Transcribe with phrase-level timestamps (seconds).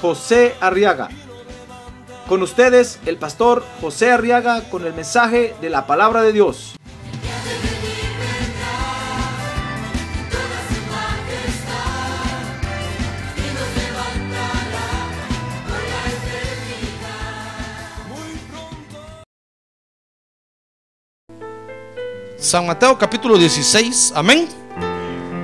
[0.00, 1.08] José Arriaga.
[2.28, 6.76] Con ustedes, el pastor José Arriaga con el mensaje de la palabra de Dios.
[22.38, 24.48] San Mateo capítulo 16, amén.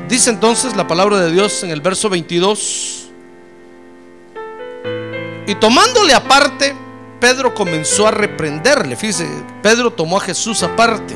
[0.09, 3.02] Dice entonces la palabra de Dios en el verso 22.
[5.47, 6.75] Y tomándole aparte,
[7.21, 8.97] Pedro comenzó a reprenderle.
[8.97, 9.29] Fíjese,
[9.63, 11.15] Pedro tomó a Jesús aparte.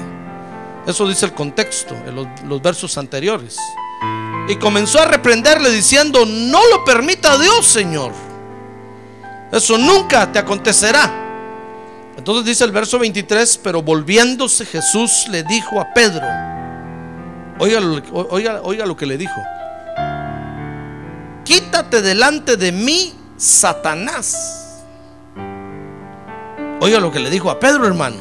[0.86, 2.14] Eso dice el contexto en
[2.48, 3.56] los, versos anteriores.
[4.48, 8.12] Y comenzó a reprenderle diciendo, no lo permita Dios, Señor.
[9.50, 11.24] Eso nunca te acontecerá.
[12.16, 16.26] Entonces dice el verso 23, pero volviéndose Jesús le dijo a Pedro,
[17.58, 17.80] oiga,
[18.30, 19.34] oiga, oiga lo que le dijo,
[21.44, 24.84] quítate delante de mí, Satanás.
[26.80, 28.16] Oiga lo que le dijo a Pedro, hermano.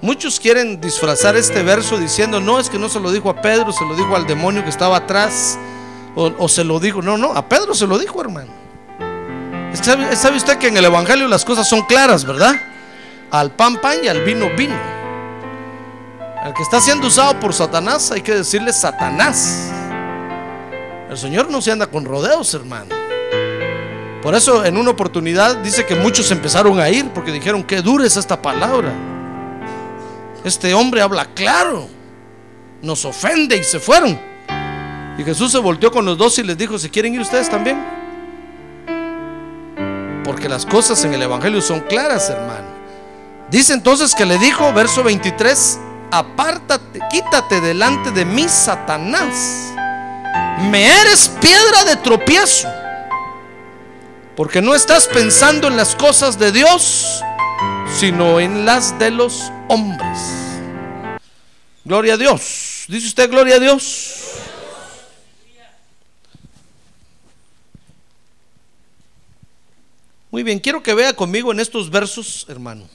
[0.00, 3.72] Muchos quieren disfrazar este verso diciendo, no, es que no se lo dijo a Pedro,
[3.72, 5.58] se lo dijo al demonio que estaba atrás,
[6.14, 8.50] o, se lo dijo, no, no, a Pedro se lo dijo, hermano.
[9.74, 12.54] ¿Sabe, sabe usted que en el Evangelio las cosas son claras, verdad?
[13.30, 14.76] Al pan pan y al vino vino.
[16.42, 19.70] Al que está siendo usado por Satanás hay que decirle Satanás.
[21.08, 23.01] El Señor no se anda con rodeos, hermano.
[24.22, 28.06] Por eso en una oportunidad dice que muchos empezaron a ir porque dijeron que dura
[28.06, 28.92] es esta palabra.
[30.44, 31.88] Este hombre habla claro,
[32.82, 34.18] nos ofende y se fueron.
[35.18, 37.84] Y Jesús se volteó con los dos y les dijo, ¿se quieren ir ustedes también?
[40.24, 42.68] Porque las cosas en el Evangelio son claras, hermano.
[43.50, 45.80] Dice entonces que le dijo, verso 23,
[46.12, 49.72] apártate, quítate delante de mí, Satanás.
[50.70, 52.68] Me eres piedra de tropiezo.
[54.36, 57.20] Porque no estás pensando en las cosas de Dios,
[57.98, 60.18] sino en las de los hombres.
[61.84, 62.84] Gloria a Dios.
[62.88, 64.14] Dice usted, gloria a Dios.
[70.30, 72.88] Muy bien, quiero que vea conmigo en estos versos, hermano,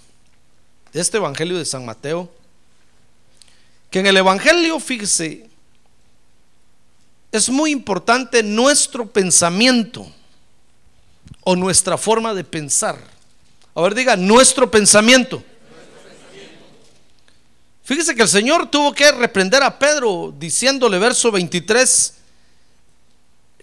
[0.91, 2.31] de este Evangelio de San Mateo,
[3.91, 5.47] que en el Evangelio, fíjese,
[7.31, 10.11] es muy importante nuestro pensamiento
[11.49, 12.99] o nuestra forma de pensar.
[13.73, 15.41] A ver, diga, nuestro pensamiento.
[17.85, 22.15] Fíjese que el Señor tuvo que reprender a Pedro diciéndole, verso 23,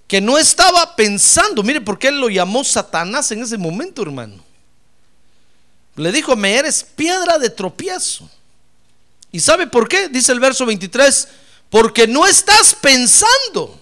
[0.09, 4.43] que no estaba pensando, mire por qué él lo llamó Satanás en ese momento, hermano.
[5.97, 8.31] Le dijo, me eres piedra de tropiezo.
[9.31, 10.09] ¿Y sabe por qué?
[10.09, 11.29] Dice el verso 23,
[11.69, 13.79] porque no estás pensando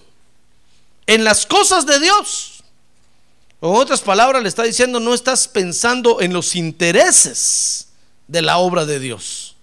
[1.07, 2.52] en las cosas de Dios.
[3.65, 7.87] O otras palabras le está diciendo, no estás pensando en los intereses
[8.27, 9.55] de la obra de Dios,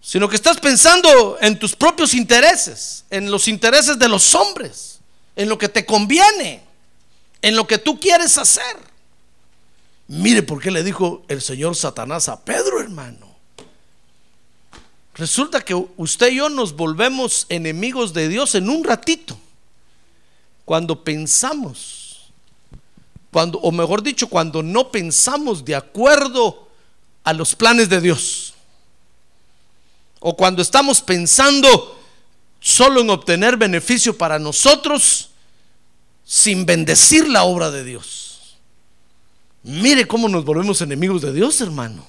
[0.00, 5.00] sino que estás pensando en tus propios intereses, en los intereses de los hombres,
[5.36, 6.62] en lo que te conviene,
[7.42, 8.78] en lo que tú quieres hacer.
[10.08, 13.36] Mire por qué le dijo el Señor Satanás a Pedro, hermano.
[15.12, 19.38] Resulta que usted y yo nos volvemos enemigos de Dios en un ratito.
[20.64, 22.05] Cuando pensamos,
[23.36, 26.70] cuando, o mejor dicho, cuando no pensamos de acuerdo
[27.22, 28.54] a los planes de Dios.
[30.20, 32.00] O cuando estamos pensando
[32.60, 35.28] solo en obtener beneficio para nosotros
[36.24, 38.56] sin bendecir la obra de Dios.
[39.62, 42.06] Mire cómo nos volvemos enemigos de Dios, hermano.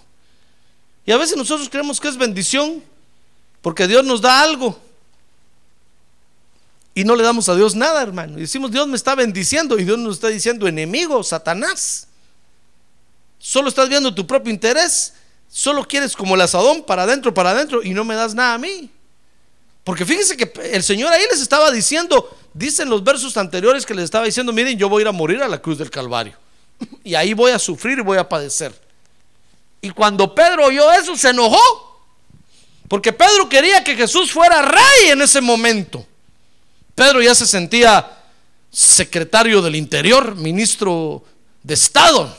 [1.06, 2.82] Y a veces nosotros creemos que es bendición
[3.62, 4.80] porque Dios nos da algo.
[6.98, 8.40] Y no le damos a Dios nada, hermano.
[8.40, 12.08] Y decimos, Dios me está bendiciendo y Dios nos está diciendo, enemigo, Satanás.
[13.38, 15.14] Solo estás viendo tu propio interés.
[15.48, 18.58] Solo quieres como el asadón para adentro, para adentro y no me das nada a
[18.58, 18.90] mí.
[19.84, 24.06] Porque fíjense que el Señor ahí les estaba diciendo, dicen los versos anteriores que les
[24.06, 26.34] estaba diciendo, miren, yo voy a ir a morir a la cruz del Calvario.
[27.04, 28.74] Y ahí voy a sufrir y voy a padecer.
[29.82, 32.02] Y cuando Pedro oyó eso, se enojó.
[32.88, 36.04] Porque Pedro quería que Jesús fuera rey en ese momento.
[36.98, 38.12] Pedro ya se sentía
[38.72, 41.24] secretario del interior, ministro
[41.62, 42.36] de Estado.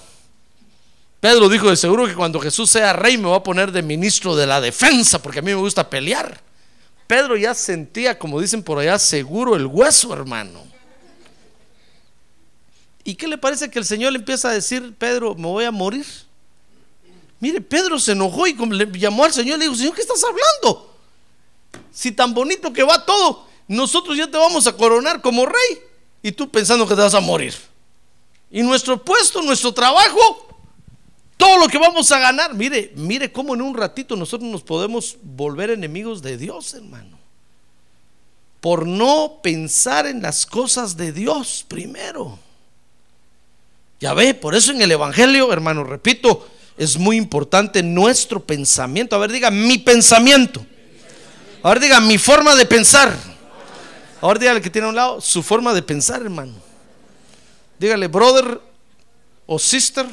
[1.21, 4.35] Pedro dijo de seguro que cuando Jesús sea rey me va a poner de ministro
[4.35, 6.41] de la defensa porque a mí me gusta pelear.
[7.07, 10.67] Pedro ya sentía, como dicen por allá, seguro el hueso, hermano.
[13.05, 15.71] ¿Y qué le parece que el Señor le empieza a decir, Pedro, me voy a
[15.71, 16.05] morir?
[17.39, 20.25] Mire, Pedro se enojó y le llamó al Señor y le dijo, Señor, ¿qué estás
[20.25, 20.97] hablando?
[21.93, 25.79] Si tan bonito que va todo, nosotros ya te vamos a coronar como rey
[26.23, 27.55] y tú pensando que te vas a morir.
[28.51, 30.49] Y nuestro puesto, nuestro trabajo,
[31.37, 35.19] todo lo que vamos a ganar, mire, mire cómo en un ratito nosotros nos podemos
[35.23, 37.19] volver enemigos de Dios, hermano.
[38.61, 42.39] Por no pensar en las cosas de Dios primero.
[44.01, 49.15] Ya ve, por eso en el Evangelio, hermano, repito, es muy importante nuestro pensamiento.
[49.15, 50.65] A ver, diga, mi pensamiento.
[51.63, 53.17] A ver, diga, mi forma de pensar.
[54.21, 56.55] Ahora dígale que tiene a un lado su forma de pensar, hermano.
[57.79, 58.61] Dígale, brother
[59.47, 60.07] o sister,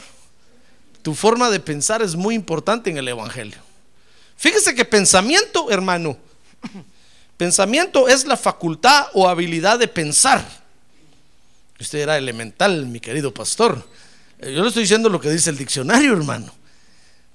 [1.01, 3.57] tu forma de pensar es muy importante en el Evangelio.
[4.37, 6.17] Fíjese que pensamiento, hermano,
[7.37, 10.45] pensamiento es la facultad o habilidad de pensar.
[11.79, 13.83] Usted era elemental, mi querido pastor.
[14.39, 16.53] Eh, yo le estoy diciendo lo que dice el diccionario, hermano.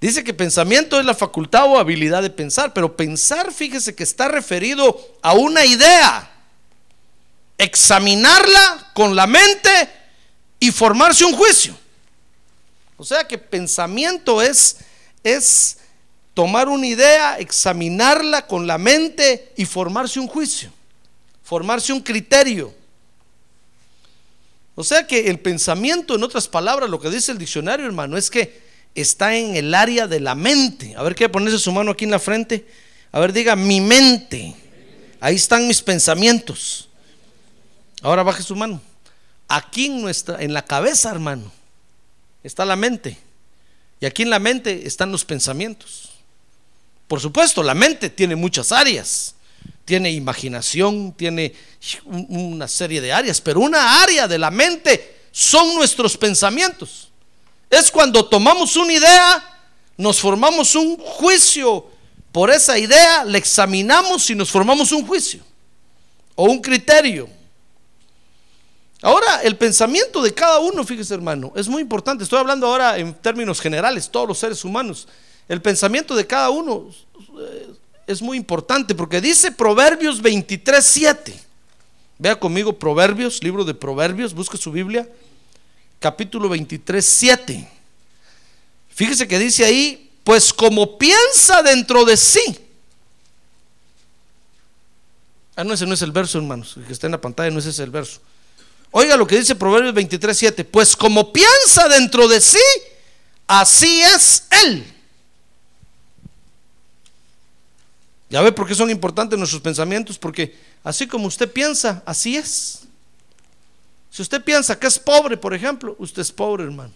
[0.00, 4.28] Dice que pensamiento es la facultad o habilidad de pensar, pero pensar, fíjese que está
[4.28, 6.29] referido a una idea,
[7.60, 9.70] examinarla con la mente
[10.58, 11.76] y formarse un juicio.
[12.96, 14.78] O sea que pensamiento es,
[15.22, 15.78] es
[16.34, 20.72] tomar una idea, examinarla con la mente y formarse un juicio,
[21.42, 22.74] formarse un criterio.
[24.74, 28.30] O sea que el pensamiento, en otras palabras, lo que dice el diccionario, hermano, es
[28.30, 28.60] que
[28.94, 30.94] está en el área de la mente.
[30.96, 32.66] A ver, quiere ponerse su mano aquí en la frente.
[33.12, 34.54] A ver, diga, mi mente.
[35.20, 36.89] Ahí están mis pensamientos.
[38.02, 38.80] Ahora baje su mano.
[39.48, 41.50] Aquí en nuestra, en la cabeza, hermano,
[42.42, 43.18] está la mente.
[44.00, 46.10] Y aquí en la mente están los pensamientos.
[47.08, 49.34] Por supuesto, la mente tiene muchas áreas
[49.90, 51.52] tiene imaginación, tiene
[52.28, 57.08] una serie de áreas, pero una área de la mente son nuestros pensamientos.
[57.68, 59.58] Es cuando tomamos una idea,
[59.96, 61.90] nos formamos un juicio
[62.30, 65.40] por esa idea, la examinamos y nos formamos un juicio
[66.36, 67.28] o un criterio.
[69.02, 72.22] Ahora, el pensamiento de cada uno, fíjese hermano, es muy importante.
[72.22, 75.08] Estoy hablando ahora en términos generales, todos los seres humanos.
[75.48, 76.90] El pensamiento de cada uno
[77.40, 77.70] eh,
[78.06, 81.40] es muy importante porque dice Proverbios 23, 7.
[82.18, 85.08] Vea conmigo Proverbios, libro de Proverbios, busque su Biblia,
[85.98, 87.68] capítulo 23, 7.
[88.90, 92.58] Fíjese que dice ahí, pues como piensa dentro de sí.
[95.56, 97.58] Ah, no, ese no es el verso, hermanos, el que está en la pantalla, no
[97.58, 98.20] ese es el verso.
[98.92, 100.64] Oiga lo que dice Proverbios 23, 7.
[100.64, 102.58] Pues como piensa dentro de sí,
[103.46, 104.84] así es él.
[108.28, 110.18] ¿Ya ve por qué son importantes nuestros pensamientos?
[110.18, 112.82] Porque así como usted piensa, así es.
[114.10, 116.92] Si usted piensa que es pobre, por ejemplo, usted es pobre, hermano.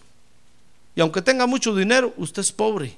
[0.95, 2.97] Y aunque tenga mucho dinero, usted es pobre.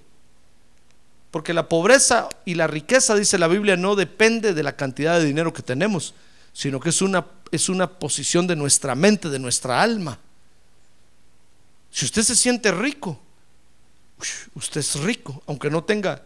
[1.32, 5.26] Porque la pobreza y la riqueza, dice la Biblia, no depende de la cantidad de
[5.26, 6.14] dinero que tenemos,
[6.57, 10.18] sino que es una, es una posición de nuestra mente, de nuestra alma.
[11.92, 13.20] Si usted se siente rico,
[14.55, 16.24] usted es rico, aunque no tenga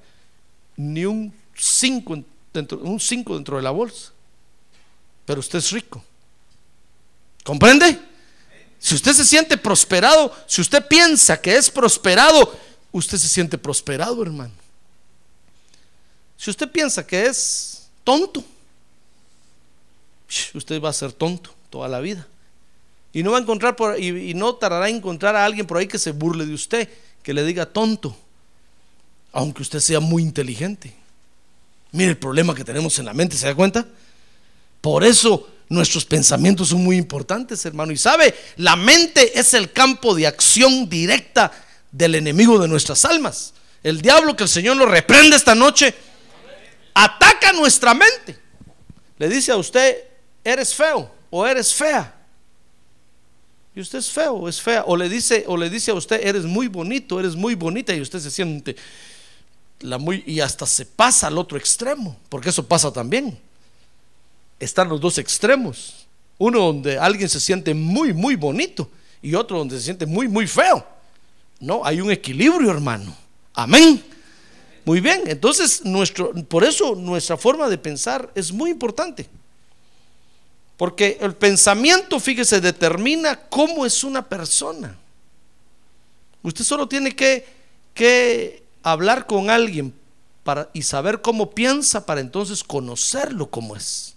[0.78, 4.14] ni un cinco dentro, un 5 dentro de la bolsa.
[5.26, 6.02] Pero usted es rico.
[7.44, 8.00] ¿Comprende?
[8.80, 12.58] Si usted se siente prosperado, si usted piensa que es prosperado,
[12.94, 14.54] usted se siente prosperado, hermano.
[16.38, 18.46] Si usted piensa que es tonto,
[20.54, 22.28] usted va a ser tonto toda la vida.
[23.14, 25.78] Y no va a encontrar por, y, y no tardará en encontrar a alguien por
[25.78, 26.90] ahí que se burle de usted,
[27.24, 28.16] que le diga tonto,
[29.34, 30.94] aunque usted sea muy inteligente.
[31.92, 33.86] Mire el problema que tenemos en la mente, ¿se da cuenta?
[34.80, 37.92] Por eso nuestros pensamientos son muy importantes, hermano.
[37.92, 41.52] Y sabe, la mente es el campo de acción directa
[41.92, 43.54] del enemigo de nuestras almas.
[43.84, 45.94] El diablo que el Señor lo reprende esta noche,
[46.94, 48.38] ataca nuestra mente.
[49.18, 49.96] Le dice a usted,
[50.44, 52.16] eres feo o eres fea.
[53.76, 54.84] Y usted es feo o es fea.
[54.86, 57.94] O le dice, o le dice a usted, eres muy bonito, eres muy bonita.
[57.94, 58.76] Y usted se siente,
[60.00, 63.38] muy, y hasta se pasa al otro extremo, porque eso pasa también.
[64.60, 66.06] Están los dos extremos.
[66.38, 68.90] Uno donde alguien se siente muy, muy bonito
[69.22, 70.86] y otro donde se siente muy, muy feo.
[71.60, 73.16] No, hay un equilibrio, hermano.
[73.54, 74.04] Amén.
[74.84, 79.28] Muy bien, entonces nuestro, por eso nuestra forma de pensar es muy importante.
[80.82, 84.98] Porque el pensamiento, fíjese, determina cómo es una persona.
[86.42, 87.46] Usted solo tiene que,
[87.94, 89.94] que hablar con alguien
[90.44, 94.16] para, y saber cómo piensa para entonces conocerlo como es.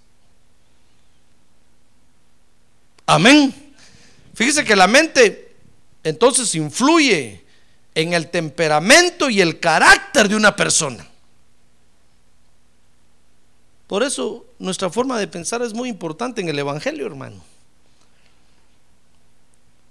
[3.05, 3.75] Amén.
[4.33, 5.55] Fíjese que la mente
[6.03, 7.45] entonces influye
[7.95, 11.07] en el temperamento y el carácter de una persona.
[13.87, 17.43] Por eso nuestra forma de pensar es muy importante en el Evangelio, hermano.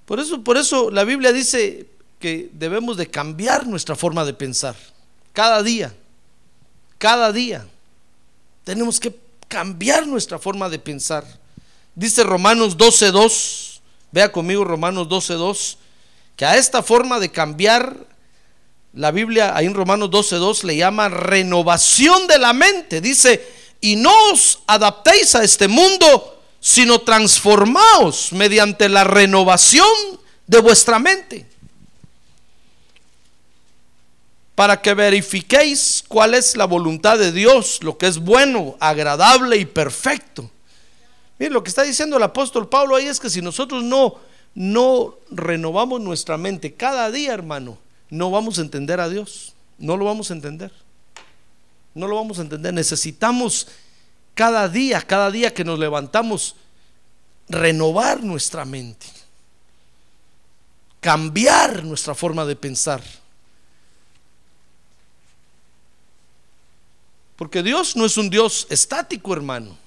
[0.05, 1.87] Por eso, por eso la Biblia dice
[2.19, 4.75] que debemos de cambiar nuestra forma de pensar.
[5.33, 5.93] Cada día,
[6.97, 7.67] cada día.
[8.63, 9.13] Tenemos que
[9.47, 11.25] cambiar nuestra forma de pensar.
[11.95, 15.77] Dice Romanos 12.2, vea conmigo Romanos 12.2,
[16.35, 17.95] que a esta forma de cambiar,
[18.93, 23.01] la Biblia ahí en Romanos 12.2 le llama renovación de la mente.
[23.01, 23.45] Dice,
[23.83, 29.85] y no os adaptéis a este mundo, sino transformaos mediante la renovación
[30.47, 31.45] de vuestra mente.
[34.55, 39.65] Para que verifiquéis cuál es la voluntad de Dios, lo que es bueno, agradable y
[39.65, 40.49] perfecto.
[41.37, 44.15] Miren, lo que está diciendo el apóstol Pablo ahí es que si nosotros no,
[44.55, 47.77] no renovamos nuestra mente cada día, hermano,
[48.09, 49.55] no vamos a entender a Dios.
[49.77, 50.71] No lo vamos a entender.
[51.93, 52.73] No lo vamos a entender.
[52.73, 53.67] Necesitamos
[54.33, 56.55] cada día, cada día que nos levantamos,
[57.47, 59.05] renovar nuestra mente,
[60.99, 63.03] cambiar nuestra forma de pensar.
[67.35, 69.77] Porque Dios no es un Dios estático, hermano.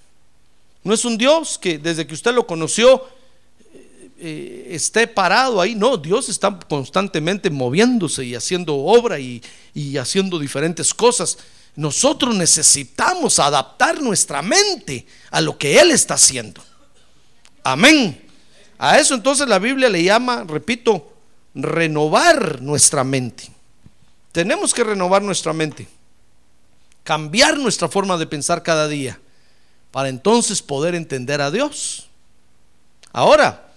[0.85, 3.03] No es un Dios que desde que usted lo conoció
[3.73, 5.75] eh, eh, esté parado ahí.
[5.75, 9.43] No, Dios está constantemente moviéndose y haciendo obra y,
[9.75, 11.39] y haciendo diferentes cosas.
[11.77, 16.63] Nosotros necesitamos adaptar nuestra mente a lo que Él está haciendo.
[17.63, 18.27] Amén.
[18.79, 21.13] A eso entonces la Biblia le llama, repito,
[21.55, 23.51] renovar nuestra mente.
[24.33, 25.89] Tenemos que renovar nuestra mente,
[27.03, 29.19] cambiar nuestra forma de pensar cada día,
[29.91, 32.09] para entonces poder entender a Dios.
[33.13, 33.71] Ahora,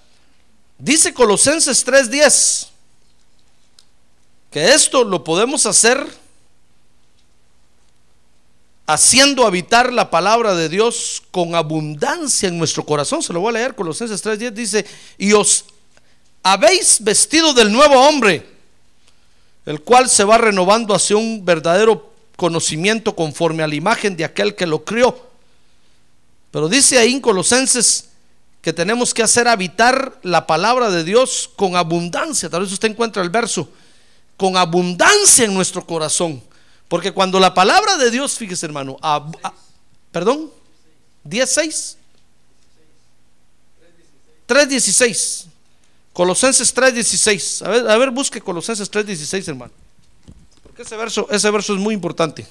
[0.78, 2.68] dice Colosenses 3:10,
[4.52, 6.06] que esto lo podemos hacer
[8.90, 13.22] haciendo habitar la palabra de Dios con abundancia en nuestro corazón.
[13.22, 14.86] Se lo voy a leer, Colosenses 3:10 dice,
[15.20, 15.66] y os
[16.42, 18.48] habéis vestido del nuevo hombre,
[19.68, 24.56] el cual se va renovando hacia un verdadero conocimiento conforme a la imagen de aquel
[24.56, 25.16] que lo crió.
[26.50, 28.10] Pero dice ahí en Colosenses
[28.64, 32.50] que tenemos que hacer habitar la palabra de Dios con abundancia.
[32.50, 33.70] Tal vez usted encuentra el verso,
[34.36, 36.42] con abundancia en nuestro corazón.
[36.90, 38.98] Porque cuando la palabra de Dios, fíjese hermano,
[40.12, 40.52] perdón,
[41.24, 41.98] 16,
[44.48, 45.46] 3.16,
[46.12, 49.72] Colosenses 3.16, a ver, a ver, busque Colosenses 3.16 hermano,
[50.64, 52.48] porque ese verso, ese verso es muy importante.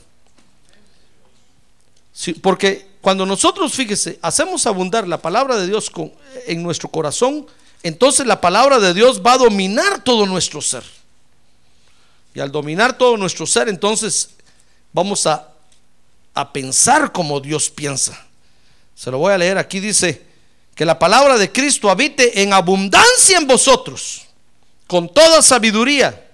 [2.41, 5.91] porque cuando nosotros, fíjese, hacemos abundar la palabra de Dios
[6.47, 7.45] en nuestro corazón,
[7.83, 10.98] entonces la palabra de Dios va a dominar todo nuestro ser.
[12.39, 14.29] Y al dominar todo nuestro ser, entonces
[14.93, 15.49] vamos a,
[16.35, 18.29] a pensar como Dios piensa.
[18.95, 20.25] Se lo voy a leer aquí, dice,
[20.77, 24.23] que la palabra de Cristo habite en abundancia en vosotros,
[24.87, 26.29] con toda sabiduría,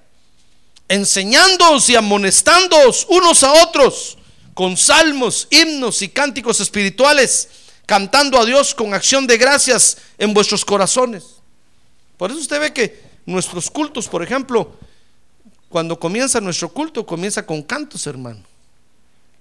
[0.88, 4.18] enseñándoos y amonestándoos unos a otros,
[4.52, 7.49] con salmos, himnos y cánticos espirituales,
[7.87, 11.25] cantando a Dios con acción de gracias en vuestros corazones.
[12.18, 14.76] Por eso usted ve que nuestros cultos, por ejemplo,
[15.75, 18.38] cuando comienza nuestro culto, comienza con cantos, hermano.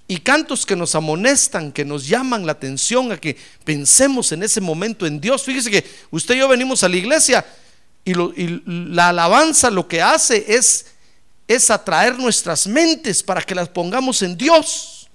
[0.07, 4.59] Y cantos que nos amonestan, que nos llaman la atención a que pensemos en ese
[4.59, 5.43] momento en Dios.
[5.43, 7.45] Fíjese que usted y yo venimos a la iglesia
[8.03, 8.13] y,
[8.65, 10.87] la alabanza lo que hace es,
[11.47, 15.07] es atraer nuestras mentes para que las pongamos en Dios.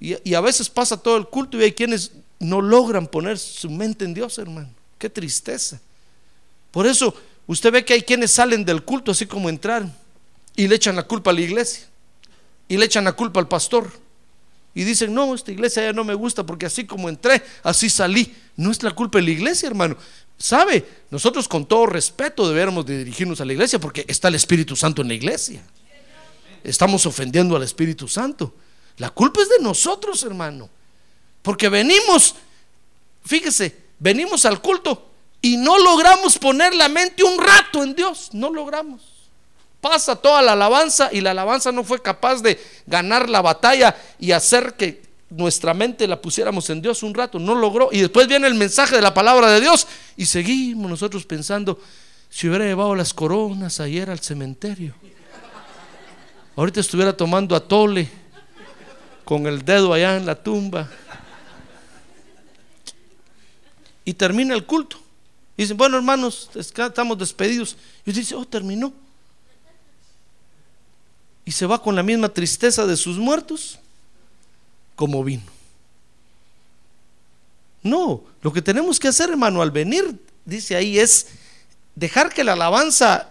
[0.00, 3.70] Y, y a veces pasa todo el culto y hay quienes no logran poner su
[3.70, 4.70] mente en Dios, hermano.
[4.98, 5.80] Qué tristeza.
[6.72, 7.14] Por eso
[7.48, 9.92] Usted ve que hay quienes salen del culto así como entraron
[10.54, 11.86] y le echan la culpa a la iglesia
[12.68, 13.90] y le echan la culpa al pastor.
[14.74, 18.36] Y dicen, no, esta iglesia ya no me gusta porque así como entré, así salí.
[18.54, 19.96] No es la culpa de la iglesia, hermano.
[20.36, 20.86] ¿Sabe?
[21.10, 25.00] Nosotros con todo respeto deberíamos de dirigirnos a la iglesia porque está el Espíritu Santo
[25.00, 25.62] en la iglesia.
[26.62, 28.54] Estamos ofendiendo al Espíritu Santo.
[28.98, 30.68] La culpa es de nosotros, hermano.
[31.40, 32.34] Porque venimos,
[33.24, 35.08] fíjese, venimos al culto
[35.40, 39.02] y no logramos poner la mente un rato en Dios, no logramos.
[39.80, 44.32] Pasa toda la alabanza y la alabanza no fue capaz de ganar la batalla y
[44.32, 47.90] hacer que nuestra mente la pusiéramos en Dios un rato, no logró.
[47.92, 51.78] Y después viene el mensaje de la palabra de Dios y seguimos nosotros pensando,
[52.28, 54.94] si hubiera llevado las coronas ayer al cementerio,
[56.56, 58.08] ahorita estuviera tomando atole
[59.24, 60.88] con el dedo allá en la tumba.
[64.04, 65.07] Y termina el culto.
[65.58, 67.76] Y dicen, bueno hermanos, estamos despedidos.
[68.06, 68.92] Y dice, oh, terminó.
[71.44, 73.80] Y se va con la misma tristeza de sus muertos
[74.94, 75.42] como vino.
[77.82, 81.26] No, lo que tenemos que hacer, hermano, al venir, dice ahí, es
[81.96, 83.28] dejar que la alabanza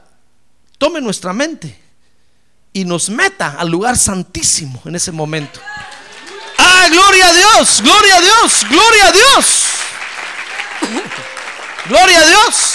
[0.78, 1.80] tome nuestra mente
[2.74, 5.62] y nos meta al lugar santísimo en ese momento.
[6.58, 7.82] ¡Ah, gloria a Dios!
[7.82, 8.66] ¡Gloria a Dios!
[8.70, 9.67] ¡Gloria a Dios!
[11.88, 12.74] ¡Gloria a Dios!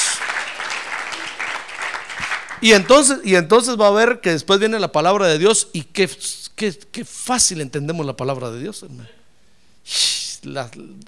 [2.60, 5.82] Y entonces, y entonces va a ver que después viene la palabra de Dios y
[5.82, 6.08] qué,
[6.54, 8.84] qué, fácil entendemos la palabra de Dios,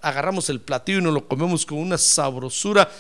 [0.03, 2.91] agarramos el platillo y nos lo comemos con una sabrosura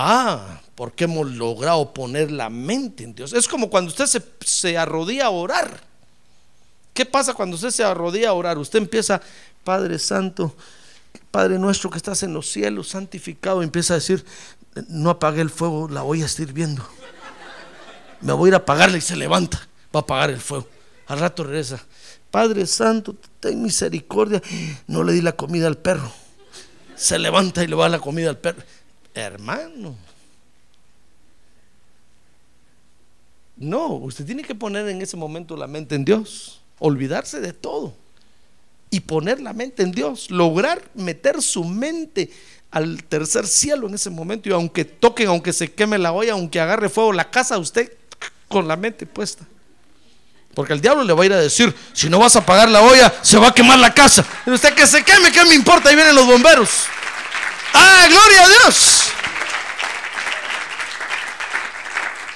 [0.00, 3.32] Ah, porque hemos logrado poner la mente en Dios.
[3.32, 5.80] Es como cuando usted se, se arrodilla a orar.
[6.94, 8.58] ¿Qué pasa cuando usted se arrodilla a orar?
[8.58, 9.20] Usted empieza,
[9.64, 10.54] Padre Santo,
[11.30, 14.24] Padre nuestro que estás en los cielos, santificado, empieza a decir,
[14.88, 16.86] no apague el fuego, la voy a estar viendo.
[18.20, 19.58] Me voy a ir a apagarla y se levanta,
[19.94, 20.66] va a apagar el fuego.
[21.06, 21.84] Al rato regresa,
[22.30, 24.42] Padre Santo, ten misericordia,
[24.86, 26.10] no le di la comida al perro.
[26.96, 28.62] Se levanta y le va la comida al perro
[29.14, 29.96] hermano.
[33.56, 37.94] No, usted tiene que poner en ese momento la mente en Dios, olvidarse de todo
[38.90, 42.30] y poner la mente en Dios, lograr meter su mente
[42.70, 46.60] al tercer cielo en ese momento y aunque toquen, aunque se queme la olla, aunque
[46.60, 47.92] agarre fuego la casa, usted
[48.48, 49.44] con la mente puesta.
[50.54, 52.80] Porque el diablo le va a ir a decir, si no vas a apagar la
[52.80, 54.26] olla, se va a quemar la casa.
[54.46, 55.88] Y usted que se queme, ¿qué me importa?
[55.88, 56.86] Ahí vienen los bomberos.
[57.74, 59.12] ¡Ah, gloria a Dios!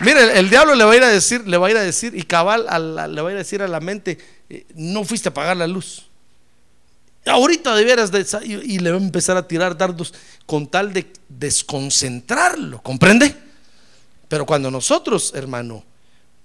[0.00, 2.16] Mire, el, diablo le va a ir a decir, le va a ir a decir,
[2.16, 2.66] y cabal
[3.14, 4.18] le va a ir a decir a la mente,
[4.50, 6.07] eh, no fuiste a apagar la luz.
[7.24, 10.12] Ahorita debieras de y, y, le va a empezar a tirar dardos
[10.44, 13.37] con tal de desconcentrarlo, ¿comprende?
[14.28, 15.85] Pero cuando nosotros, hermano,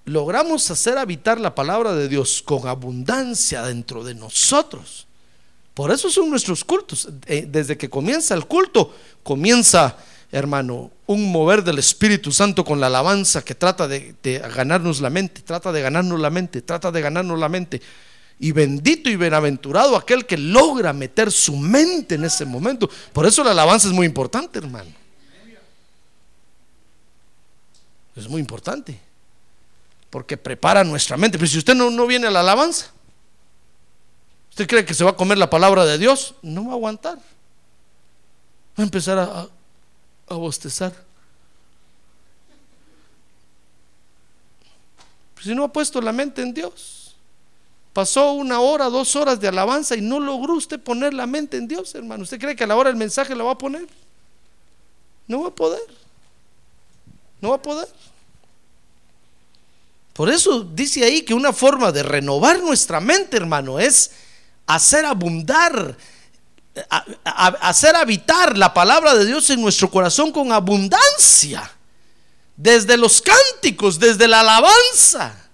[0.05, 5.07] logramos hacer habitar la palabra de Dios con abundancia dentro de nosotros,
[5.73, 7.09] por eso son nuestros cultos.
[7.25, 9.97] Eh, desde que comienza el culto, comienza
[10.31, 14.15] hermano, un mover del Espíritu Santo con la alabanza que trata de,
[14.53, 17.81] ganarnos la mente, trata de ganarnos la mente, trata de ganarnos la mente.
[18.39, 22.89] Y bendito y bienaventurado aquel que logra meter su mente en ese momento.
[23.11, 24.91] Por eso la alabanza es muy importante, hermano.
[28.15, 28.99] Es muy importante.
[30.09, 31.37] Porque prepara nuestra mente.
[31.37, 32.91] Pero si usted no, no viene a la alabanza,
[34.49, 36.35] ¿usted cree que se va a comer la palabra de Dios?
[36.41, 37.17] No va a aguantar.
[37.17, 37.21] Va
[38.77, 39.47] a empezar a,
[40.27, 40.93] a bostezar.
[45.41, 46.96] Si no ha puesto la mente en Dios.
[47.97, 51.67] Pasó una hora, dos horas de alabanza y no logró usted poner la mente en
[51.67, 52.21] Dios, hermano.
[52.21, 53.87] ¿Usted cree que a la hora el mensaje la va a poner?
[55.25, 55.81] No va a poder.
[57.41, 57.87] No va a poder.
[60.13, 64.11] Por eso dice ahí que una forma de renovar nuestra mente, hermano, es
[64.67, 65.97] hacer abundar
[67.25, 71.67] hacer habitar la palabra de Dios en nuestro corazón con abundancia.
[72.55, 75.46] Desde los cánticos, desde la alabanza.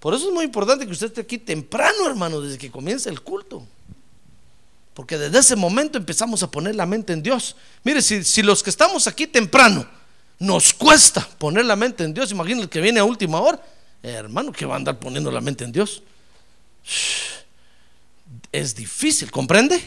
[0.00, 3.20] Por eso es muy importante que usted esté aquí temprano, hermano, desde que comienza el
[3.20, 3.66] culto.
[4.94, 7.54] Porque desde ese momento empezamos a poner la mente en Dios.
[7.84, 9.86] Mire, si, los que estamos aquí temprano
[10.38, 13.62] nos cuesta poner la mente en Dios, imagínense el que viene a última hora,
[14.02, 16.02] hermano, que va a andar poniendo la mente en Dios.
[18.50, 19.80] Es difícil, ¿comprende?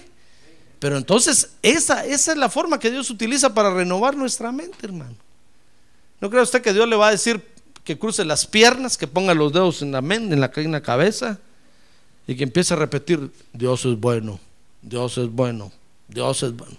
[0.77, 5.15] Pero entonces esa, esa es la forma que Dios utiliza para renovar nuestra mente, hermano.
[6.21, 7.52] ¿No cree usted que Dios le va a decir
[7.83, 10.81] que cruce las piernas, que ponga los dedos en la mente, en la, en la
[10.81, 11.39] cabeza
[12.27, 14.39] y que empiece a repetir, Dios es bueno,
[14.81, 15.71] Dios es bueno,
[16.07, 16.77] Dios es bueno?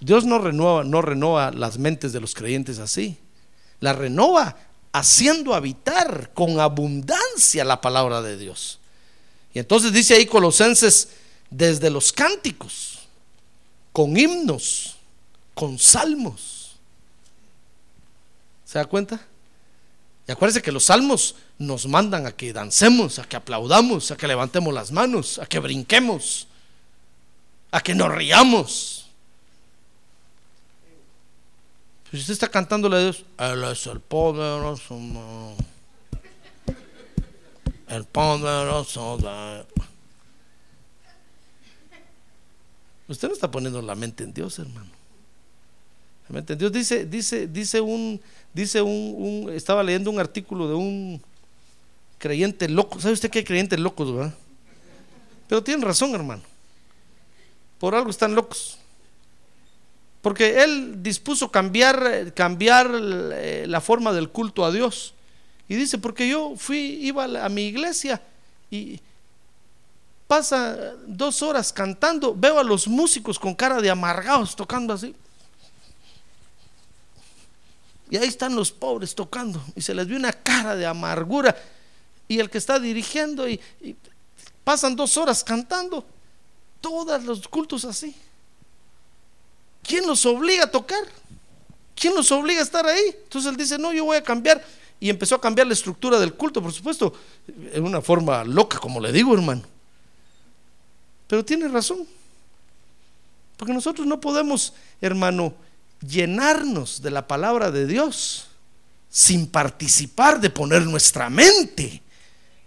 [0.00, 3.16] Dios no renueva, no renueva las mentes de los creyentes así.
[3.80, 4.56] La renova
[4.92, 8.78] haciendo habitar con abundancia la palabra de Dios.
[9.52, 11.08] Y entonces dice ahí Colosenses
[11.50, 13.00] desde los cánticos,
[13.92, 14.96] con himnos,
[15.54, 16.76] con salmos.
[18.64, 19.26] ¿Se da cuenta?
[20.28, 24.26] Y acuérdense que los salmos nos mandan a que dancemos, a que aplaudamos, a que
[24.26, 26.48] levantemos las manos, a que brinquemos,
[27.70, 29.06] a que nos riamos.
[32.10, 34.98] Si usted está cantándole a Dios, Él es el poderoso,
[37.88, 39.18] el poderoso.
[43.06, 44.95] Usted no está poniendo la mente en Dios, hermano.
[46.28, 46.42] ¿Me?
[46.42, 48.20] Dice, dice, dice un,
[48.52, 49.14] dice un,
[49.46, 51.22] un- estaba leyendo un artículo de un
[52.18, 53.00] creyente loco.
[53.00, 54.34] ¿Sabe usted hay creyentes locos, verdad?
[55.48, 56.42] Pero tienen razón, hermano.
[57.78, 58.78] Por algo están locos.
[60.22, 65.14] Porque él dispuso cambiar, cambiar eh, la forma del culto a Dios.
[65.68, 68.20] Y dice, porque yo fui, iba a mi iglesia
[68.70, 68.98] y
[70.26, 75.14] pasa dos horas cantando, veo a los músicos con cara de amargados tocando así.
[78.10, 81.56] Y ahí están los pobres tocando y se les ve una cara de amargura.
[82.28, 83.96] Y el que está dirigiendo y, y
[84.64, 86.04] pasan dos horas cantando,
[86.80, 88.14] todos los cultos así.
[89.82, 91.04] ¿Quién los obliga a tocar?
[91.94, 93.14] ¿Quién los obliga a estar ahí?
[93.24, 94.62] Entonces él dice, no, yo voy a cambiar.
[94.98, 97.12] Y empezó a cambiar la estructura del culto, por supuesto,
[97.72, 99.62] en una forma loca, como le digo, hermano.
[101.26, 102.06] Pero tiene razón.
[103.56, 105.54] Porque nosotros no podemos, hermano,
[106.00, 108.46] llenarnos de la palabra de Dios
[109.08, 112.02] sin participar de poner nuestra mente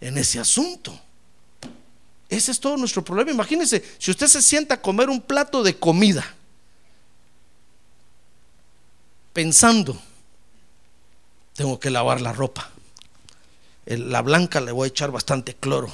[0.02, 1.00] en ese asunto.
[2.28, 3.32] Ese es todo nuestro problema.
[3.32, 6.36] Imagínense, si usted se sienta a comer un plato de comida,
[9.34, 10.00] pensando,
[11.54, 12.70] tengo que lavar la ropa.
[13.86, 15.92] La blanca le voy a echar bastante cloro.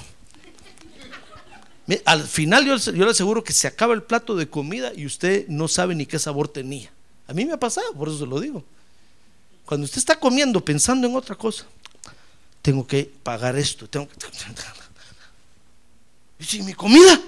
[2.06, 5.48] Al final yo, yo le aseguro que se acaba el plato de comida y usted
[5.48, 6.95] no sabe ni qué sabor tenía.
[7.28, 8.64] A mí me ha pasado, por eso se lo digo.
[9.66, 11.66] Cuando usted está comiendo pensando en otra cosa,
[12.62, 14.16] tengo que pagar esto, tengo que...
[16.40, 17.20] ¿Y si mi comida?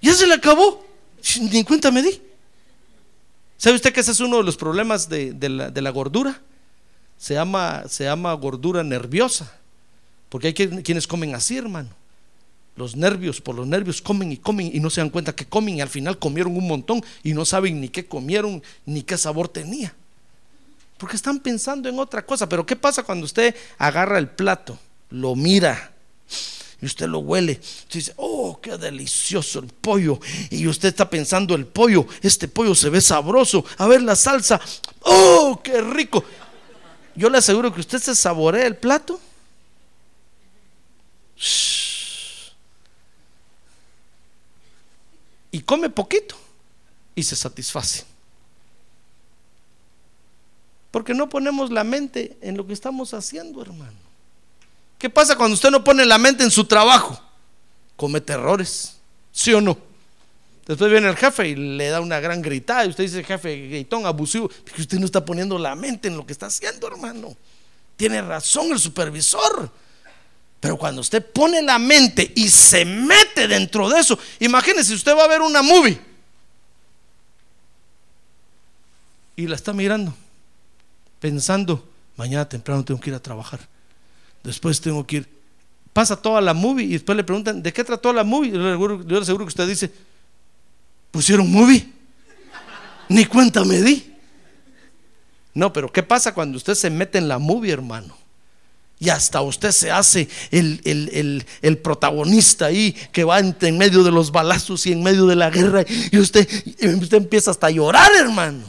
[0.00, 0.84] Ya se le acabó.
[1.40, 2.20] Ni en cuenta me di.
[3.58, 6.40] ¿Sabe usted que ese es uno de los problemas de, la, de la gordura?
[7.18, 9.52] Se llama, se llama gordura nerviosa.
[10.30, 11.90] Porque hay quien- quienes comen así, hermano.
[12.80, 15.76] Los nervios, por los nervios comen y comen y no se dan cuenta que comen
[15.76, 19.48] y al final comieron un montón y no saben ni qué comieron ni qué sabor
[19.48, 19.94] tenía.
[20.96, 22.48] Porque están pensando en otra cosa.
[22.48, 24.78] Pero ¿qué pasa cuando usted agarra el plato,
[25.10, 25.92] lo mira
[26.80, 27.60] y usted lo huele?
[27.60, 30.18] Usted dice, oh, qué delicioso el pollo.
[30.48, 33.62] Y usted está pensando el pollo, este pollo se ve sabroso.
[33.76, 34.58] A ver la salsa,
[35.00, 36.24] oh, qué rico.
[37.14, 39.20] Yo le aseguro que usted se saborea el plato.
[41.36, 41.79] Shh.
[45.50, 46.36] Y come poquito
[47.14, 48.04] y se satisface.
[50.90, 53.98] Porque no ponemos la mente en lo que estamos haciendo, hermano.
[54.98, 57.20] ¿Qué pasa cuando usted no pone la mente en su trabajo?
[57.96, 58.96] Comete errores,
[59.32, 59.78] ¿sí o no?
[60.66, 64.06] Después viene el jefe y le da una gran gritada y usted dice, jefe, gritón,
[64.06, 67.36] abusivo, porque usted no está poniendo la mente en lo que está haciendo, hermano.
[67.96, 69.70] Tiene razón el supervisor.
[70.60, 75.24] Pero cuando usted pone la mente y se mete dentro de eso, imagínese, usted va
[75.24, 75.98] a ver una movie
[79.36, 80.14] y la está mirando,
[81.18, 83.60] pensando, mañana temprano tengo que ir a trabajar,
[84.44, 85.40] después tengo que ir.
[85.94, 88.52] Pasa toda la movie y después le preguntan, ¿de qué trató la movie?
[88.52, 89.90] Yo le aseguro, que usted dice,
[91.10, 91.90] pusieron movie,
[93.08, 94.14] ni cuenta me di.
[95.54, 98.19] No, pero ¿qué pasa cuando usted se mete en la movie, hermano?
[99.02, 104.04] Y hasta usted se hace el, el- el- protagonista ahí que va en, en medio
[104.04, 105.84] de los balazos y en medio de la guerra.
[106.12, 106.46] Y usted,
[107.00, 108.62] usted empieza hasta a llorar, hermano.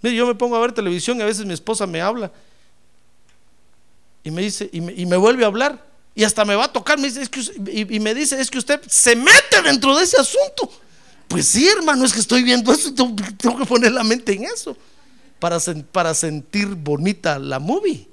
[0.00, 2.30] Mire, yo me pongo a ver televisión y a veces mi esposa me habla
[4.24, 6.72] y me dice, y me, y me vuelve a hablar y hasta me va a
[6.72, 7.40] tocar me dice, es que
[7.90, 10.70] y me dice, es que usted se mete dentro de ese asunto.
[11.32, 14.76] Pues sí, hermano, es que estoy viendo eso tengo, que poner la mente en eso
[15.38, 15.58] para,
[15.90, 18.06] para sentir bonita la movie.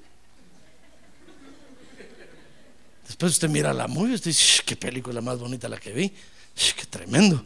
[3.06, 5.92] Después usted mira la movie y usted dice, "Shh, qué película más bonita la que
[5.92, 7.44] vi, qué tremendo.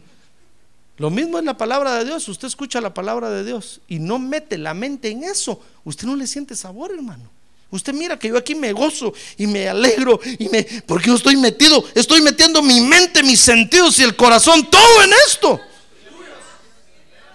[0.98, 2.28] Lo mismo es la palabra de Dios.
[2.30, 5.60] Usted escucha la palabra de Dios y no mete la mente en eso.
[5.84, 7.32] Usted no le siente sabor, hermano.
[7.74, 11.36] Usted mira que yo aquí me gozo y me alegro y me porque yo estoy
[11.38, 15.60] metido, estoy metiendo mi mente, mis sentidos y el corazón todo en esto.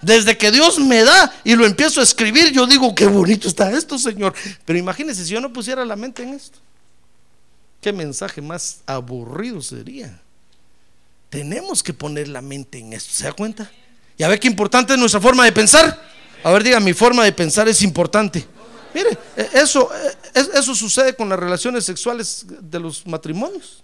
[0.01, 3.69] Desde que Dios me da y lo empiezo a escribir, yo digo, qué bonito está
[3.69, 4.33] esto, Señor.
[4.63, 6.57] Pero imagínese si yo no pusiera la mente en esto.
[7.81, 10.21] Qué mensaje más aburrido sería.
[11.29, 13.69] Tenemos que poner la mente en esto, ¿se da cuenta?
[14.17, 16.01] Y a ver qué importante es nuestra forma de pensar.
[16.45, 18.47] A ver, diga, mi forma de pensar es importante.
[18.93, 19.89] Mire, eh, eso,
[20.33, 23.83] es- eso sucede con las relaciones sexuales de los matrimonios.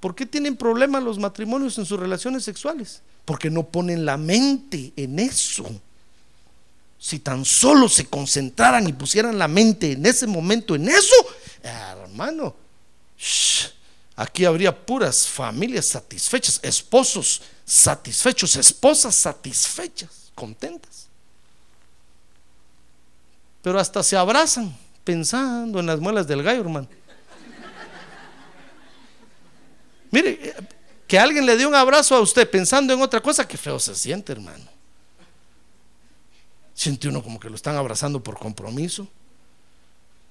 [0.00, 3.02] ¿Por qué tienen problemas los matrimonios en sus relaciones sexuales?
[3.24, 5.64] Porque no ponen la mente en eso.
[6.98, 11.14] Si tan solo se concentraran y pusieran la mente en ese momento en eso,
[11.62, 12.54] hermano,
[14.16, 21.06] aquí habría puras familias satisfechas, esposos satisfechos, esposas satisfechas, contentas.
[23.62, 26.88] Pero hasta se abrazan pensando en las muelas del gallo, hermano.
[30.10, 30.54] Mire,
[31.06, 33.94] que alguien le dé un abrazo a usted pensando en otra cosa, que feo se
[33.94, 34.64] siente, hermano.
[36.74, 39.08] Siente uno como que lo están abrazando por compromiso,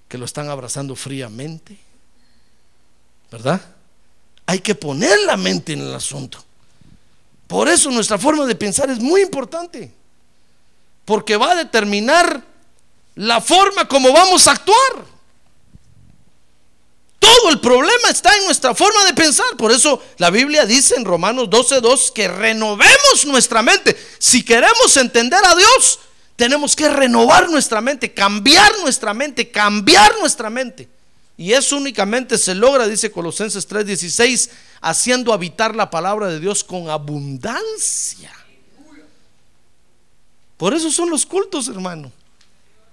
[0.08, 1.78] que lo están abrazando fríamente,
[3.32, 3.62] ¿verdad?
[4.46, 6.44] Hay que poner la mente en el asunto.
[7.48, 9.92] Por eso nuestra forma de pensar es muy importante,
[11.06, 12.51] porque va a determinar
[13.16, 15.12] la forma como vamos a actuar.
[17.20, 19.56] Todo el problema está en nuestra forma de pensar.
[19.58, 23.96] Por eso la Biblia dice en Romanos 12:2 que renovemos nuestra mente.
[24.18, 26.00] Si queremos entender a Dios,
[26.36, 30.90] tenemos que renovar nuestra mente, cambiar nuestra mente, cambiar nuestra mente.
[31.38, 34.50] Y eso únicamente se logra, dice Colosenses 3:16,
[34.82, 38.34] haciendo habitar la palabra de Dios con abundancia.
[40.58, 42.12] Por eso son los cultos, hermano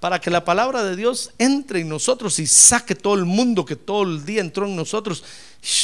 [0.01, 3.77] para que la palabra de Dios entre en nosotros y saque todo el mundo que
[3.77, 5.25] todo el día entró en nosotros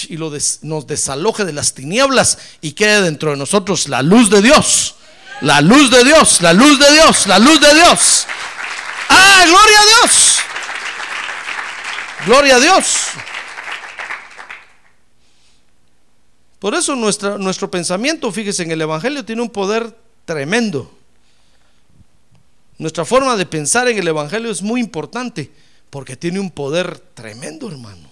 [0.08, 4.40] y lo nos desaloje de las tinieblas y quede dentro de nosotros la luz de
[4.40, 4.96] Dios.
[5.40, 8.26] La luz de Dios, la luz de Dios, la luz de Dios.
[9.08, 10.38] ¡Ah, gloria a Dios!
[12.26, 12.86] Gloria a Dios.
[16.58, 20.90] Por eso nuestro pensamiento, fíjese, en el Evangelio tiene un poder tremendo.
[22.84, 25.50] Nuestra forma de pensar en el Evangelio es muy importante
[25.88, 28.10] porque tiene un poder tremendo, hermano.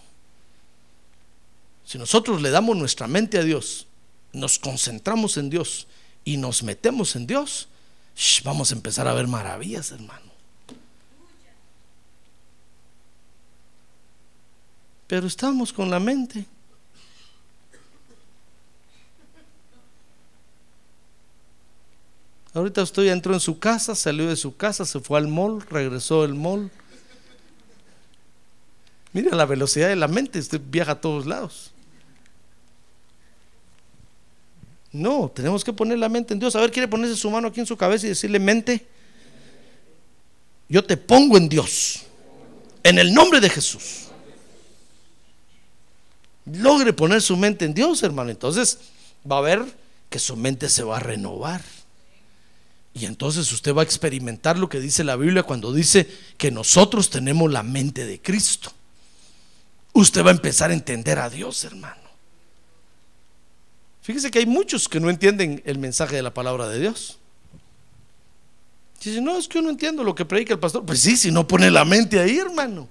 [1.85, 3.87] Si nosotros le damos nuestra mente a Dios,
[4.32, 5.88] nos concentramos en Dios
[6.24, 7.68] y nos metemos en Dios,
[8.44, 10.32] vamos a empezar a ver maravillas, hermano.
[15.06, 16.46] Pero estamos con la mente
[22.54, 26.22] Ahorita usted entró en su casa, salió de su casa, se fue al mall, regresó
[26.22, 26.70] del mall.
[29.12, 31.72] Mira la velocidad de la mente, usted viaja a todos lados.
[34.92, 36.54] No, tenemos que poner la mente en Dios.
[36.54, 38.86] A ver, quiere ponerse su mano aquí en su cabeza y decirle, mente,
[40.68, 42.02] yo te pongo en Dios,
[42.82, 44.08] en el nombre de Jesús.
[46.44, 48.30] Logre poner su mente en Dios, hermano.
[48.30, 48.78] Entonces
[49.30, 49.64] va a ver
[50.10, 51.62] que su mente se va a renovar.
[52.94, 57.09] Y entonces usted va a experimentar lo que dice la Biblia cuando dice que nosotros
[57.09, 58.72] tenemos la mente de Cristo.
[59.94, 62.02] Usted va a empezar a entender a Dios, hermano.
[64.02, 67.18] Fíjese que hay muchos que no entienden el mensaje de la palabra de Dios.
[69.02, 70.85] Dice, no, es que yo no entiendo lo que predica el pastor.
[70.85, 72.88] Pues sí, si no pone la mente ahí, hermano.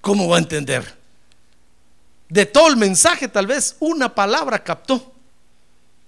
[0.00, 0.96] ¿Cómo va a entender?
[2.28, 5.12] De todo el mensaje, tal vez una palabra captó.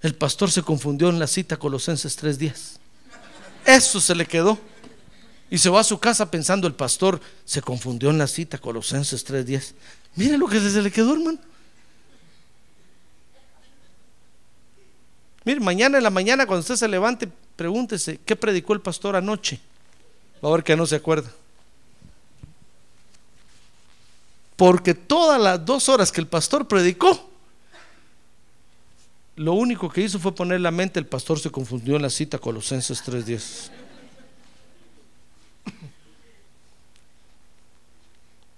[0.01, 2.77] El pastor se confundió en la cita Colosenses 3.10.
[3.68, 4.59] Eso se le quedó.
[5.50, 9.26] Y se va a su casa pensando, el pastor se confundió en la cita Colosenses
[9.26, 9.74] 3.10.
[10.16, 11.38] Mire lo que se le quedó, hermano.
[15.44, 19.61] Mire, mañana en la mañana cuando usted se levante, pregúntese, ¿qué predicó el pastor anoche?
[20.42, 21.31] Va a ver que no se acuerda.
[24.57, 27.27] Porque todas las dos horas que el pastor predicó,
[29.38, 32.38] lo único que hizo fue poner la mente, el pastor se confundió en la cita
[32.38, 33.70] Colosenses 3.10.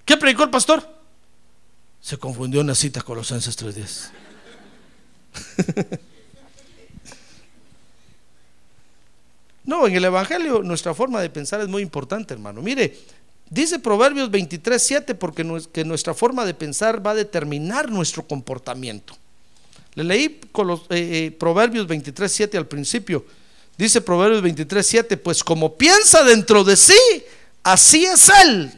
[0.07, 0.88] ¿Qué predicó el pastor?
[2.01, 4.11] Se confundió en la cita Colosenses 3.10.
[9.64, 12.62] no, en el Evangelio nuestra forma de pensar es muy importante, hermano.
[12.62, 12.99] Mire,
[13.51, 15.45] dice Proverbios 23.7 porque
[15.85, 19.19] nuestra forma de pensar va a determinar nuestro comportamiento.
[20.01, 23.23] Le leí eh, eh, Proverbios 23, 7 al principio.
[23.77, 26.99] Dice Proverbios 23, 7, pues como piensa dentro de sí,
[27.63, 28.73] así es él.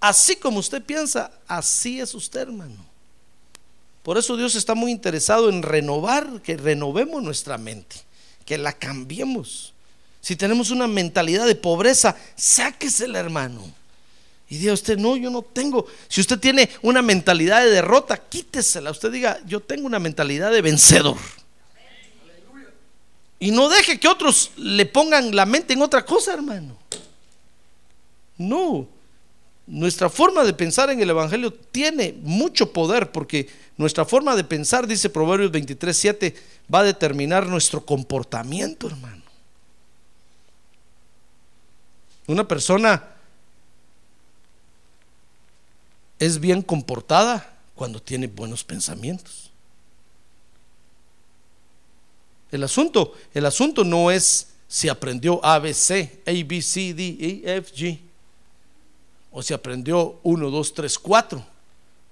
[0.00, 2.76] Así como usted piensa, así es usted, hermano.
[4.02, 7.96] Por eso Dios está muy interesado en renovar, que renovemos nuestra mente,
[8.44, 9.72] que la cambiemos.
[10.20, 13.64] Si tenemos una mentalidad de pobreza, sáquesela, hermano.
[14.48, 15.86] Y diga usted, no, yo no tengo.
[16.08, 18.90] Si usted tiene una mentalidad de derrota, quítesela.
[18.90, 21.16] Usted diga, yo tengo una mentalidad de vencedor.
[23.38, 26.76] Y no deje que otros le pongan la mente en otra cosa, hermano.
[28.38, 28.86] No.
[29.66, 34.86] Nuestra forma de pensar en el Evangelio tiene mucho poder porque nuestra forma de pensar,
[34.86, 36.34] dice Proverbios 23, 7,
[36.72, 39.22] va a determinar nuestro comportamiento, hermano.
[42.26, 43.13] Una persona
[46.24, 49.50] es bien comportada cuando tiene buenos pensamientos.
[52.50, 57.16] El asunto, el asunto no es si aprendió A, B, C, A, B, C, D,
[57.20, 57.98] E, F, G,
[59.32, 61.46] o si aprendió 1, 2, 3, 4.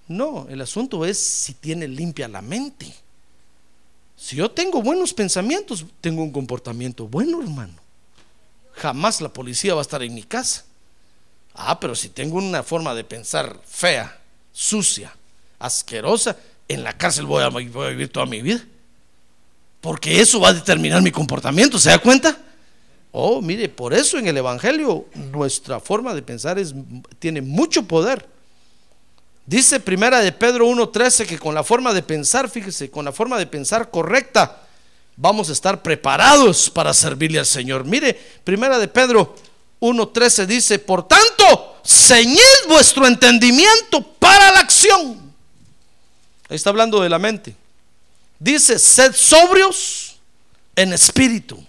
[0.08, 2.92] No, el asunto es si tiene limpia la mente.
[4.16, 7.74] Si yo tengo buenos pensamientos, tengo un comportamiento bueno, hermano.
[8.72, 10.64] Jamás la policía va a estar en mi casa.
[11.54, 14.18] Ah, pero si tengo una forma de pensar fea,
[14.52, 15.14] sucia,
[15.58, 16.36] asquerosa,
[16.68, 18.64] en la cárcel voy a, vivir toda mi vida.
[19.80, 22.38] Porque eso va a determinar mi comportamiento, ¿se da cuenta?
[23.10, 26.74] Oh, mire, por eso en el Evangelio nuestra forma de pensar es,
[27.18, 28.26] tiene mucho poder.
[29.44, 33.38] Dice primera de Pedro 1.13 que con la forma de pensar, fíjese, con la forma
[33.38, 34.62] de pensar correcta,
[35.16, 37.84] vamos a estar preparados para servirle al Señor.
[37.84, 39.34] Mire, primera de Pedro
[39.82, 45.34] 1.13 dice, por tanto, ceñid vuestro entendimiento para la acción.
[46.48, 47.56] Ahí está hablando de la mente.
[48.38, 50.20] Dice, sed sobrios
[50.76, 51.66] en espíritu.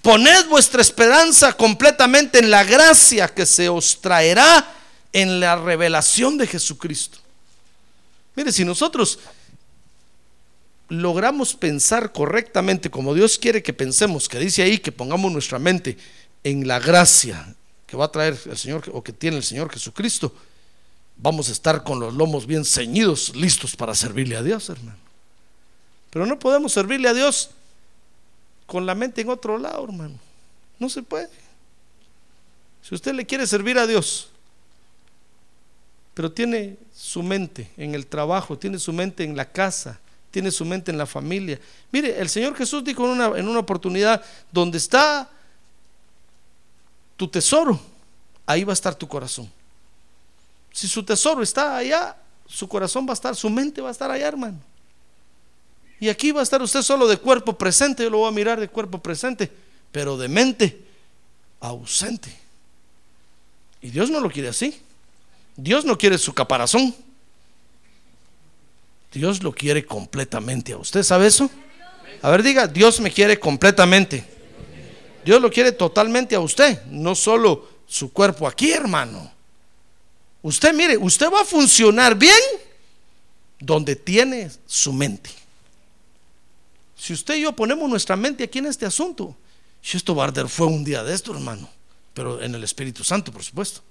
[0.00, 4.66] Poned vuestra esperanza completamente en la gracia que se os traerá
[5.12, 7.18] en la revelación de Jesucristo.
[8.36, 9.18] Mire, si nosotros
[10.88, 15.98] logramos pensar correctamente como Dios quiere que pensemos, que dice ahí que pongamos nuestra mente
[16.44, 17.54] en la gracia
[17.86, 20.32] que va a traer el Señor o que tiene el Señor Jesucristo,
[21.16, 24.98] vamos a estar con los lomos bien ceñidos, listos para servirle a Dios, hermano.
[26.10, 27.50] Pero no podemos servirle a Dios
[28.66, 30.18] con la mente en otro lado, hermano.
[30.78, 31.30] No se puede.
[32.82, 34.28] Si usted le quiere servir a Dios,
[36.12, 39.98] pero tiene su mente en el trabajo, tiene su mente en la casa,
[40.30, 41.58] tiene su mente en la familia.
[41.90, 45.30] Mire, el Señor Jesús dijo en una, en una oportunidad, donde está
[47.16, 47.80] tu tesoro,
[48.46, 49.50] ahí va a estar tu corazón.
[50.72, 54.10] Si su tesoro está allá, su corazón va a estar, su mente va a estar
[54.10, 54.58] allá, hermano.
[56.00, 58.60] Y aquí va a estar usted solo de cuerpo presente, yo lo voy a mirar
[58.60, 59.50] de cuerpo presente,
[59.92, 60.84] pero de mente
[61.60, 62.36] ausente.
[63.80, 64.80] Y Dios no lo quiere así.
[65.56, 66.94] Dios no quiere su caparazón.
[69.12, 71.02] Dios lo quiere completamente a usted.
[71.02, 71.48] ¿Sabe eso?
[72.20, 74.33] A ver, diga, Dios me quiere completamente.
[75.24, 79.32] Dios lo quiere totalmente a usted, no solo su cuerpo aquí, hermano.
[80.42, 82.38] Usted mire, usted va a funcionar bien
[83.58, 85.30] donde tiene su mente.
[86.96, 89.34] Si usted y yo ponemos nuestra mente aquí en este asunto,
[89.82, 91.68] si esto va a fue un día de esto, hermano,
[92.12, 93.82] pero en el Espíritu Santo, por supuesto.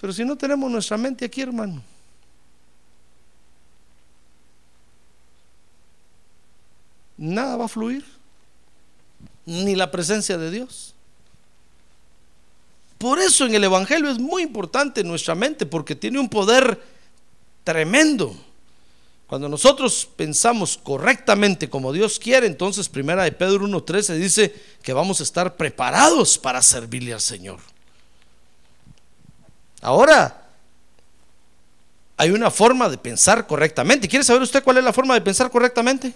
[0.00, 1.82] Pero si no tenemos nuestra mente aquí, hermano,
[7.16, 8.19] nada va a fluir,
[9.50, 10.94] ni la presencia de Dios.
[12.98, 16.80] Por eso en el Evangelio es muy importante nuestra mente, porque tiene un poder
[17.64, 18.36] tremendo.
[19.26, 25.20] Cuando nosotros pensamos correctamente como Dios quiere, entonces primera de Pedro 1.13 dice que vamos
[25.20, 27.58] a estar preparados para servirle al Señor.
[29.80, 30.48] Ahora,
[32.16, 34.06] hay una forma de pensar correctamente.
[34.06, 36.12] ¿Quiere saber usted cuál es la forma de pensar correctamente?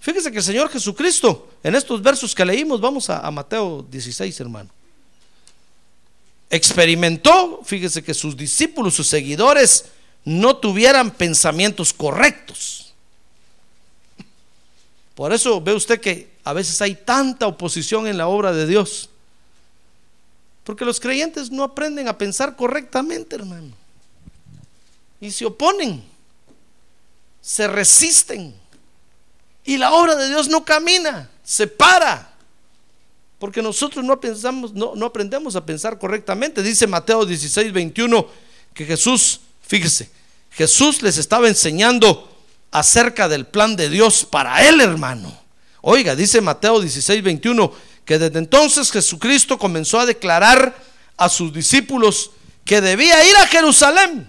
[0.00, 4.70] Fíjese que el Señor Jesucristo, en estos versos que leímos, vamos a, Mateo 16, hermano.
[6.48, 9.84] Experimentó, fíjese que sus discípulos, sus seguidores,
[10.24, 12.94] no tuvieran pensamientos correctos.
[15.14, 19.10] Por eso ve usted que a veces hay tanta oposición en la obra de Dios.
[20.64, 23.72] Porque los creyentes no aprenden a pensar correctamente, hermano.
[25.20, 26.02] Y se oponen,
[27.42, 28.59] se resisten.
[29.64, 32.34] Y la obra de Dios no camina, se para.
[33.38, 36.62] Porque nosotros no pensamos, no, aprendemos a pensar correctamente.
[36.62, 38.26] Dice Mateo 16, 21,
[38.74, 40.10] que Jesús Fíjese,
[40.50, 42.28] Jesús les estaba enseñando
[42.72, 45.32] acerca del plan de Dios para él, hermano.
[45.80, 47.72] Oiga, dice Mateo 16, 21,
[48.04, 50.76] que desde entonces Jesucristo comenzó a declarar
[51.16, 52.32] a sus discípulos
[52.64, 54.26] que debía ir a Jerusalén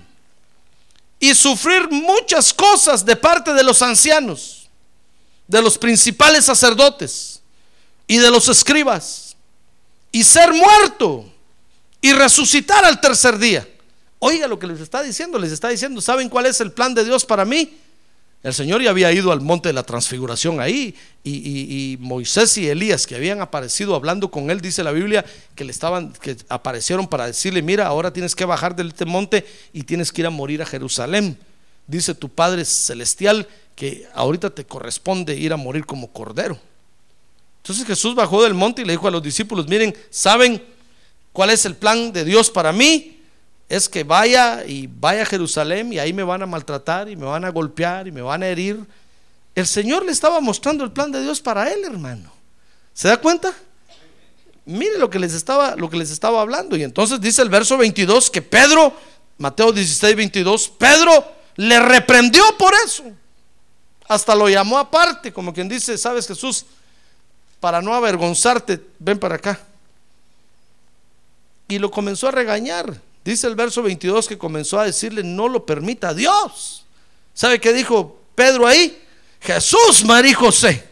[1.19, 4.60] y sufrir muchas cosas de parte de los ancianos,
[5.51, 7.41] de los principales sacerdotes
[8.07, 9.35] y de los escribas,
[10.09, 11.25] y ser muerto
[11.99, 13.67] y resucitar al tercer día.
[14.19, 17.03] Oiga lo que les está diciendo, les está diciendo, ¿saben cuál es el plan de
[17.03, 17.77] Dios para mí?
[18.43, 23.05] El Señor ya había ido al monte de la transfiguración ahí y, Moisés y Elías
[23.05, 27.27] que habían aparecido hablando con él, dice la Biblia, que le estaban, que aparecieron para
[27.27, 30.61] decirle, mira, ahora tienes que bajar de este monte y tienes que ir a morir
[30.61, 31.37] a Jerusalén.
[31.87, 36.59] Dice tu Padre Celestial que ahorita te corresponde ir a morir como cordero.
[37.57, 40.63] Entonces Jesús bajó del monte y le dijo a los discípulos, miren, ¿saben
[41.31, 43.17] cuál es el plan de Dios para mí?
[43.71, 47.25] es que vaya y vaya a Jerusalén y ahí me van a maltratar y me
[47.25, 48.85] van a golpear y me van a herir.
[49.55, 52.33] El Señor le estaba mostrando el plan de Dios para él, hermano.
[52.93, 53.53] ¿Se da cuenta?
[54.65, 56.75] Mire lo que les estaba, lo que les estaba hablando.
[56.75, 58.93] Y entonces dice el verso 22 que Pedro,
[59.37, 63.05] Mateo 16, 22, Pedro le reprendió por eso.
[64.07, 66.65] Hasta lo llamó aparte, como quien dice, sabes Jesús,
[67.59, 69.59] para no avergonzarte, ven para acá.
[71.67, 72.99] Y lo comenzó a regañar.
[73.23, 76.83] Dice el verso 22 que comenzó a decirle, no lo permita Dios.
[77.33, 79.01] ¿Sabe qué dijo Pedro ahí?
[79.39, 80.83] Jesús, María José.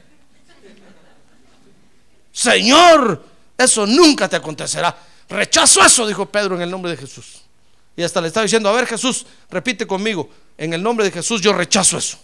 [2.31, 3.25] Señor,
[3.57, 4.95] eso nunca te acontecerá.
[5.27, 7.41] Rechazo eso, dijo Pedro en el nombre de Jesús.
[7.95, 11.41] Y hasta le estaba diciendo, a ver Jesús, repite conmigo, en el nombre de Jesús
[11.41, 12.17] yo rechazo eso.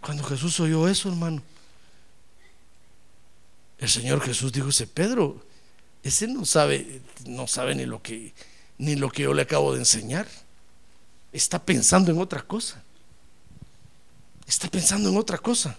[0.00, 1.42] Cuando Jesús oyó eso, hermano,
[3.78, 5.42] el Señor Jesús dijo, ese Pedro,
[6.02, 8.32] ese no sabe, no sabe ni lo que
[8.80, 10.26] ni lo que yo le acabo de enseñar.
[11.32, 12.82] Está pensando en otra cosa.
[14.46, 15.76] Está pensando en otra cosa.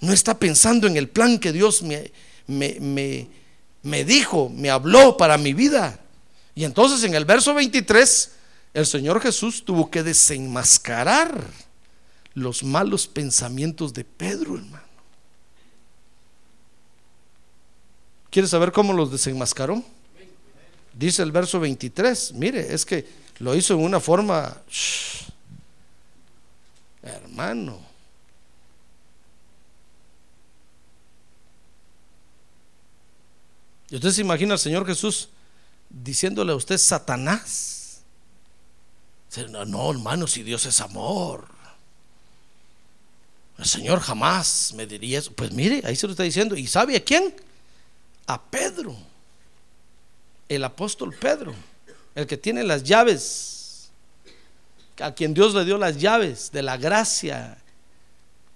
[0.00, 2.12] No está pensando en el plan que Dios me,
[2.46, 3.28] me,
[3.82, 5.98] me, dijo, me habló para mi vida.
[6.54, 8.30] Y entonces en el verso 23,
[8.72, 11.44] el Señor Jesús tuvo que desenmascarar
[12.36, 14.84] los malos pensamientos de Pedro, hermano.
[18.30, 19.82] ¿Quieres saber cómo los desenmascaró?
[20.92, 23.08] Dice el verso 23, mire, es que
[23.38, 24.54] lo hizo en una forma,
[27.02, 27.80] hermano.
[33.88, 35.30] Y usted se imagina al Señor Jesús
[35.88, 38.02] diciéndole a usted Satanás.
[39.66, 41.55] No, hermano, si Dios es amor.
[43.58, 45.32] El Señor jamás me diría eso.
[45.32, 46.56] Pues mire, ahí se lo está diciendo.
[46.56, 47.34] ¿Y sabe a quién?
[48.26, 48.96] A Pedro
[50.48, 51.54] el apóstol Pedro,
[52.14, 53.90] el que tiene las llaves,
[55.00, 57.58] a quien Dios le dio las llaves de la gracia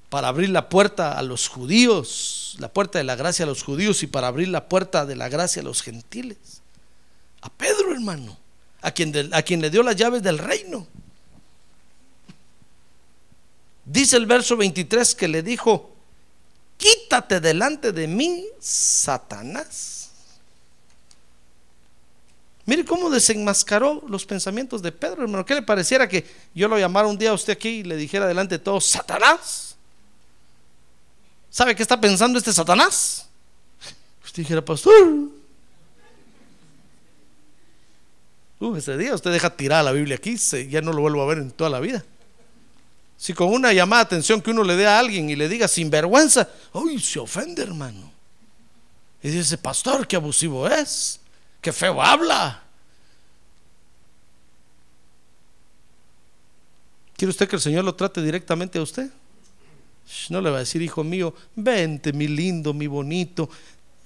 [0.08, 4.02] para abrir la puerta a los judíos, la puerta de la gracia a los judíos
[4.02, 6.62] y para abrir la puerta de la gracia a los gentiles.
[7.42, 8.36] A Pedro, hermano,
[8.82, 10.86] a quien, a quien le dio las llaves del reino.
[13.90, 15.90] Dice el verso 23 que le dijo,
[16.76, 20.10] quítate delante de mí, Satanás.
[22.66, 25.44] Mire cómo desenmascaró los pensamientos de Pedro, hermano.
[25.44, 26.24] ¿Qué le pareciera que
[26.54, 29.74] yo lo llamara un día a usted aquí y le dijera delante de todos, Satanás?
[31.50, 33.26] ¿Sabe qué está pensando este Satanás?
[34.24, 35.08] Usted dijera, pastor.
[38.60, 41.38] Uh, ese día usted deja tirada la Biblia aquí, ya no lo vuelvo a ver
[41.38, 42.04] en toda la vida.
[43.20, 45.68] Si con una llamada de atención que uno le dé a alguien y le diga
[45.68, 48.10] sin vergüenza, uy, se ofende, hermano.
[49.22, 51.20] Y dice, pastor, qué abusivo es.
[51.60, 52.62] Qué feo habla.
[57.14, 59.10] ¿Quiere usted que el Señor lo trate directamente a usted?
[60.30, 63.50] No le va a decir, hijo mío, vente, mi lindo, mi bonito,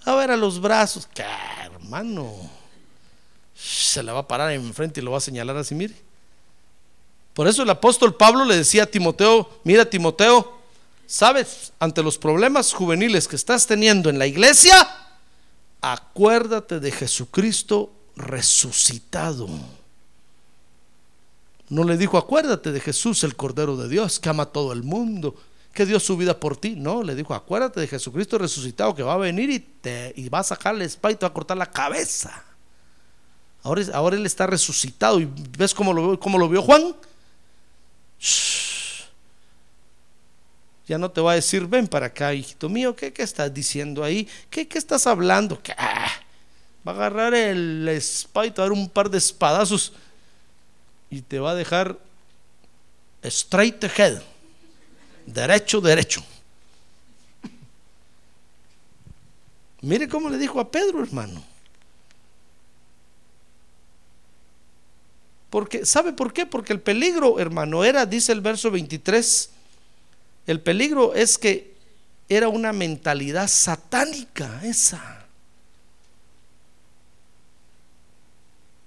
[0.06, 1.06] a ver a los brazos.
[1.14, 1.24] ¿Qué,
[1.62, 2.34] hermano?
[3.54, 5.94] Se le va a parar enfrente y lo va a señalar así, mire.
[7.34, 10.60] Por eso el apóstol Pablo le decía a Timoteo, mira Timoteo,
[11.06, 11.72] ¿sabes?
[11.80, 14.88] Ante los problemas juveniles que estás teniendo en la iglesia,
[15.80, 19.48] acuérdate de Jesucristo resucitado.
[21.68, 24.84] No le dijo, acuérdate de Jesús, el Cordero de Dios, que ama a todo el
[24.84, 25.34] mundo,
[25.72, 26.76] que dio su vida por ti.
[26.76, 30.38] No, le dijo, acuérdate de Jesucristo resucitado, que va a venir y, te, y va
[30.38, 32.44] a sacar la espada y te va a cortar la cabeza.
[33.64, 35.18] Ahora, ahora él está resucitado.
[35.18, 35.28] ¿Y
[35.58, 36.94] ves cómo lo, cómo lo vio Juan?
[40.86, 44.04] Ya no te va a decir, ven para acá, hijito mío, ¿qué, qué estás diciendo
[44.04, 44.28] ahí?
[44.50, 45.60] ¿Qué, qué estás hablando?
[46.86, 49.92] Va a agarrar el espada y te va a dar un par de espadazos
[51.08, 51.98] y te va a dejar
[53.22, 54.20] straight ahead,
[55.24, 56.22] derecho, derecho.
[59.80, 61.42] Mire cómo le dijo a Pedro, hermano.
[65.54, 66.46] Porque, ¿sabe por qué?
[66.46, 69.50] Porque el peligro, hermano, era, dice el verso 23,
[70.48, 71.76] el peligro es que
[72.28, 75.24] era una mentalidad satánica esa.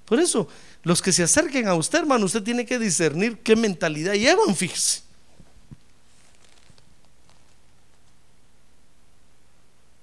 [0.04, 0.50] Por eso,
[0.84, 5.04] los que se acerquen a usted, hermano, usted tiene que discernir qué mentalidad llevan, fíjese.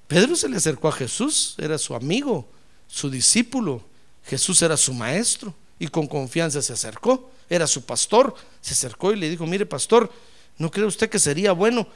[0.09, 2.49] Pedro se le acercó a Jesús, era su amigo,
[2.89, 3.85] su discípulo.
[4.25, 5.55] Jesús era su maestro
[5.85, 7.30] y con confianza se acercó.
[7.49, 10.11] Era su pastor, se acercó y le dijo, mire pastor,
[10.59, 11.87] ¿No cree usted que sería bueno?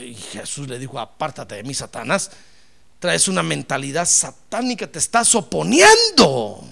[0.00, 2.30] Y Jesús le dijo, apártate de mí, Satanás.
[2.98, 6.64] Traes una mentalidad satánica, te estás oponiendo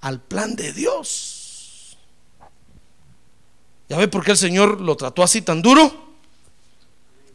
[0.00, 1.96] al plan de Dios.
[3.88, 6.08] ¿Ya ve por qué el Señor lo trató así tan duro?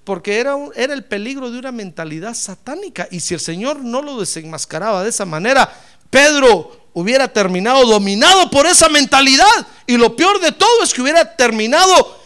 [0.03, 3.07] Porque era, era el peligro de una mentalidad satánica.
[3.11, 5.73] Y si el Señor no lo desenmascaraba de esa manera,
[6.09, 9.67] Pedro hubiera terminado dominado por esa mentalidad.
[9.87, 12.19] Y lo peor de todo es que hubiera terminado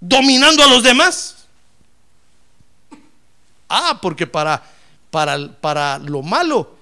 [0.00, 1.46] dominando a los demás.
[3.68, 4.62] Ah, porque para,
[5.10, 6.76] para, para lo malo,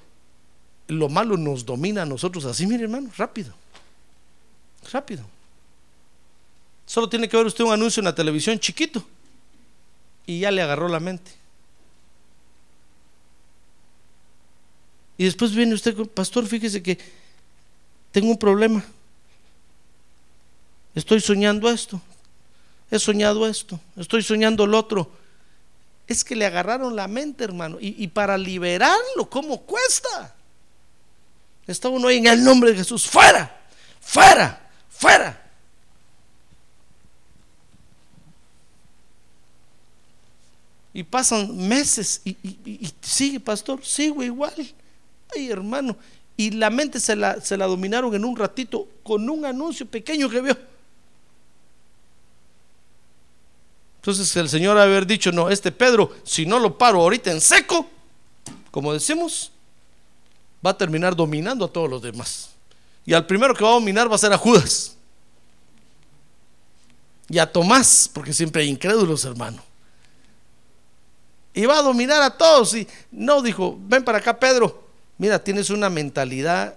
[0.89, 3.55] lo malo nos domina a nosotros así, mire hermano, rápido.
[4.93, 5.25] Rápido.
[6.87, 9.03] Solo tiene que ver usted un anuncio en la televisión chiquito
[10.27, 11.44] y ya le agarró la mente.
[15.17, 16.99] Y después viene usted, pastor, fíjese que
[18.13, 18.85] tengo un problema.
[20.95, 22.01] Estoy soñando esto.
[22.91, 23.81] He soñado esto.
[23.97, 25.11] Estoy soñando lo otro.
[26.07, 27.79] Es que le agarraron la mente, hermano.
[27.81, 30.35] Y, y para liberarlo, ¿cómo cuesta?
[31.67, 33.07] Está uno ahí en el nombre de Jesús.
[33.07, 33.65] Fuera,
[34.01, 35.41] fuera, fuera.
[40.93, 42.37] Y pasan meses y,
[43.03, 44.55] sigue, pastor, sigo igual.
[45.37, 45.97] Hermano.
[46.37, 50.29] Y la mente se la, se la dominaron en un ratito con un anuncio pequeño
[50.29, 50.57] que vio.
[53.97, 57.89] Entonces el Señor haber dicho, no, este Pedro, si no lo paro ahorita en seco,
[58.71, 59.51] como decimos,
[60.65, 62.51] va a terminar dominando a todos los demás.
[63.07, 64.97] Y al primero que va a dominar va a ser a Judas.
[67.29, 69.63] Y a Tomás, porque siempre hay incrédulos, hermano
[71.55, 72.75] y va a dominar a todos.
[72.75, 74.84] Y no dijo, ven para acá, Pedro.
[75.19, 76.77] Mira, tienes una mentalidad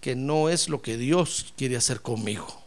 [0.00, 2.62] que no es lo que Dios quiere hacer conmigo.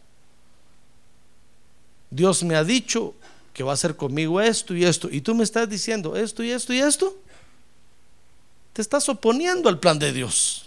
[2.10, 3.14] Dios me ha dicho
[3.52, 5.08] que va a hacer conmigo esto y esto.
[5.10, 7.16] Y tú me estás diciendo esto y esto y esto.
[8.72, 10.66] Te estás oponiendo al plan de Dios.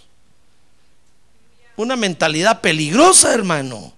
[1.76, 3.92] Una mentalidad peligrosa, hermano.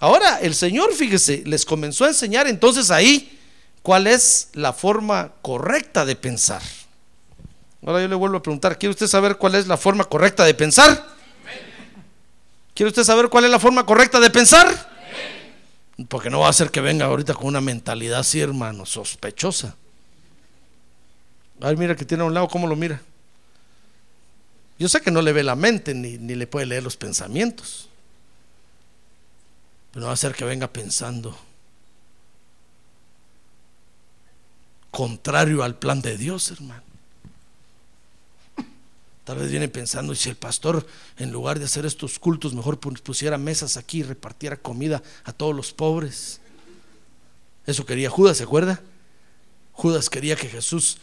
[0.00, 3.38] Ahora el Señor, fíjese, les comenzó a enseñar entonces ahí
[3.82, 6.62] cuál es la forma correcta de pensar.
[7.84, 10.54] Ahora yo le vuelvo a preguntar, ¿quiere usted saber cuál es la forma correcta de
[10.54, 11.06] pensar?
[12.74, 14.66] ¿Quiere usted saber cuál es la forma correcta de pensar?
[16.08, 19.74] Porque no va a ser que venga ahorita con una mentalidad así, hermano, sospechosa.
[21.60, 23.00] A ver, mira que tiene a un lado, ¿cómo lo mira?
[24.78, 27.88] Yo sé que no le ve la mente ni, ni le puede leer los pensamientos.
[29.90, 31.36] Pero no va a ser que venga pensando
[34.90, 36.87] contrario al plan de Dios, hermano.
[39.28, 40.86] Tal vez viene pensando, y si el pastor,
[41.18, 45.54] en lugar de hacer estos cultos, mejor pusiera mesas aquí y repartiera comida a todos
[45.54, 46.40] los pobres.
[47.66, 48.80] Eso quería Judas, ¿se acuerda?
[49.72, 50.96] Judas quería que Jesús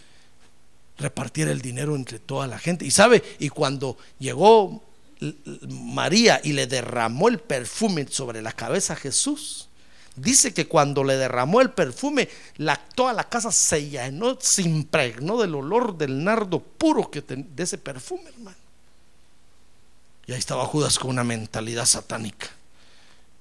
[0.97, 2.83] repartiera el dinero entre toda la gente.
[2.83, 4.81] Y sabe, y cuando llegó
[5.69, 9.69] María y le derramó el perfume sobre la cabeza a Jesús,
[10.15, 15.39] Dice que cuando le derramó el perfume, la, toda la casa se llenó, se impregnó
[15.41, 18.57] del olor del nardo puro que de ese perfume, hermano.
[20.25, 22.47] Y ahí estaba Judas con una mentalidad satánica.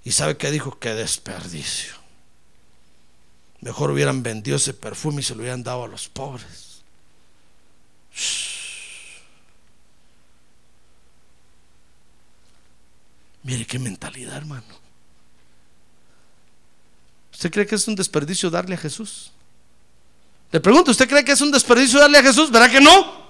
[0.05, 0.79] ¿Y sabe qué dijo?
[0.79, 1.95] Qué desperdicio.
[3.61, 6.83] Mejor hubieran vendido ese perfume y se lo hubieran dado a los pobres.
[13.45, 14.84] Mire qué mentalidad, hermano.
[17.35, 19.33] ¿Usted cree que es un desperdicio darle a Jesús?
[20.53, 22.51] Le pregunto, ¿usted cree que es un desperdicio darle a Jesús?
[22.51, 23.25] ¿Verdad que no?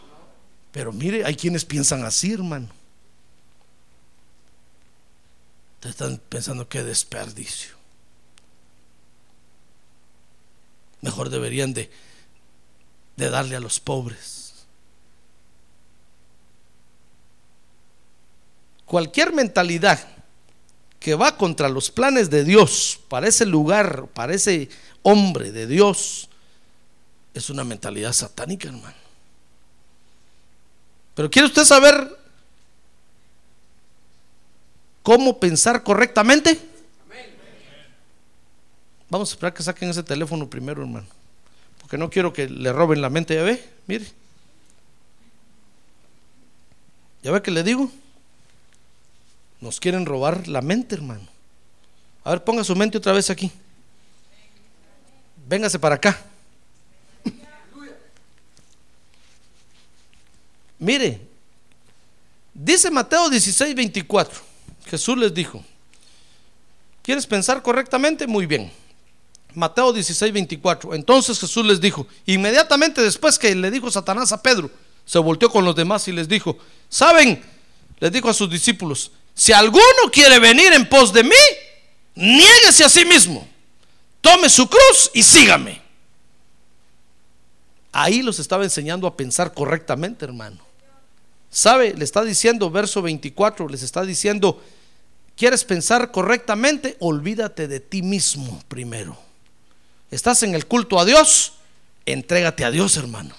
[0.70, 2.68] Pero mire, hay quienes piensan así, hermano.
[5.76, 7.74] Ustedes están pensando qué desperdicio.
[11.00, 11.90] Mejor deberían de,
[13.16, 14.66] de darle a los pobres.
[18.84, 20.06] Cualquier mentalidad
[21.04, 24.70] que va contra los planes de Dios para ese lugar, para ese
[25.02, 26.30] hombre de Dios,
[27.34, 28.96] es una mentalidad satánica, hermano.
[31.14, 32.08] Pero ¿quiere usted saber
[35.02, 36.58] cómo pensar correctamente?
[39.10, 41.06] Vamos a esperar que saquen ese teléfono primero, hermano.
[41.80, 44.06] Porque no quiero que le roben la mente, ya ve, mire.
[47.22, 47.92] ¿Ya ve que le digo?
[49.64, 51.26] Nos quieren robar la mente, hermano.
[52.22, 53.50] A ver, ponga su mente otra vez aquí.
[55.48, 56.20] Véngase para acá.
[60.78, 61.18] Mire,
[62.52, 64.38] dice Mateo 16, 24.
[64.84, 65.64] Jesús les dijo,
[67.00, 68.26] ¿quieres pensar correctamente?
[68.26, 68.70] Muy bien.
[69.54, 70.94] Mateo 16, 24.
[70.94, 74.70] Entonces Jesús les dijo, inmediatamente después que le dijo Satanás a Pedro,
[75.06, 76.58] se volteó con los demás y les dijo,
[76.90, 77.42] ¿saben?
[77.98, 79.82] les dijo a sus discípulos, si alguno
[80.12, 81.34] quiere venir en pos de mí,
[82.14, 83.46] niéguese a sí mismo,
[84.20, 85.82] tome su cruz y sígame.
[87.92, 90.58] Ahí los estaba enseñando a pensar correctamente, hermano.
[91.50, 91.94] ¿Sabe?
[91.94, 94.60] Le está diciendo, verso 24, les está diciendo,
[95.36, 96.96] ¿quieres pensar correctamente?
[96.98, 99.16] Olvídate de ti mismo primero.
[100.10, 101.54] ¿Estás en el culto a Dios?
[102.06, 103.34] Entrégate a Dios, hermano.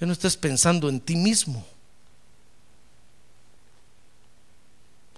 [0.00, 1.66] Ya no estés pensando en ti mismo.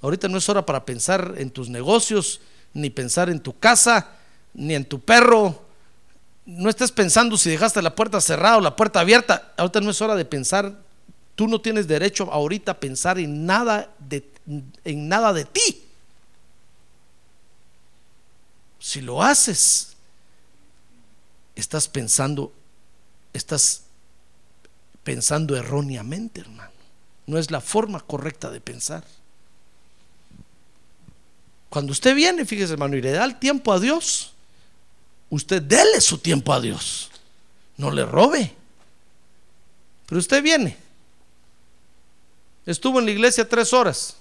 [0.03, 2.41] Ahorita no es hora para pensar en tus negocios,
[2.75, 4.11] ni pensar en tu casa,
[4.53, 5.63] ni en tu perro.
[6.45, 9.53] No estés pensando si dejaste la puerta cerrada o la puerta abierta.
[9.57, 10.77] Ahorita no es hora de pensar.
[11.37, 14.29] Tú no tienes derecho ahorita a pensar en nada de,
[14.85, 15.85] en nada de ti.
[18.81, 19.95] Si lo haces,
[21.55, 22.53] estás pensando,
[23.33, 23.85] estás
[25.05, 26.73] pensando erróneamente, hermano.
[27.27, 29.05] No es la forma correcta de pensar.
[31.73, 34.35] Cuando usted viene, fíjese, hermano, y le da el tiempo a Dios,
[35.31, 37.11] usted dele su tiempo a Dios.
[37.79, 38.53] No le robe.
[40.05, 40.77] Pero usted viene.
[42.67, 44.19] Estuvo en la iglesia tres horas.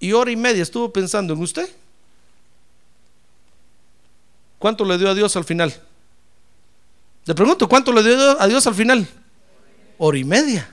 [0.00, 1.70] Y hora y media estuvo pensando en usted.
[4.58, 5.72] ¿Cuánto le dio a Dios al final?
[7.24, 9.06] Le pregunto, ¿cuánto le dio a Dios al final?
[9.98, 10.71] Hora y media.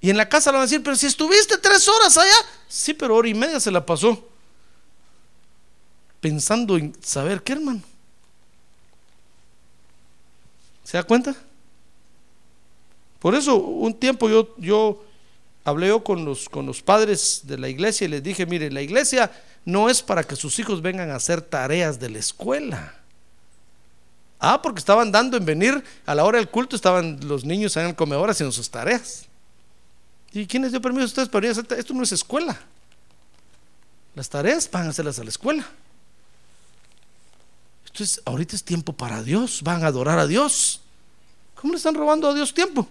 [0.00, 2.36] Y en la casa le van a decir, pero si estuviste tres horas allá,
[2.68, 4.26] sí, pero hora y media se la pasó
[6.20, 7.82] pensando en saber qué, hermano.
[10.84, 11.34] ¿Se da cuenta?
[13.18, 15.04] Por eso un tiempo yo, yo
[15.64, 19.30] hablé con los, con los padres de la iglesia y les dije, mire, la iglesia
[19.64, 22.94] no es para que sus hijos vengan a hacer tareas de la escuela.
[24.38, 27.86] Ah, porque estaban dando en venir a la hora del culto, estaban los niños en
[27.86, 29.26] el comedor haciendo sus tareas.
[30.32, 31.74] ¿Y quién les dio permiso a ustedes para ir a?
[31.76, 32.58] Esto no es escuela.
[34.14, 35.66] Las tareas van a hacerlas a la escuela.
[37.84, 39.62] Esto es, ahorita es tiempo para Dios.
[39.62, 40.80] Van a adorar a Dios.
[41.54, 42.88] ¿Cómo le están robando a Dios tiempo?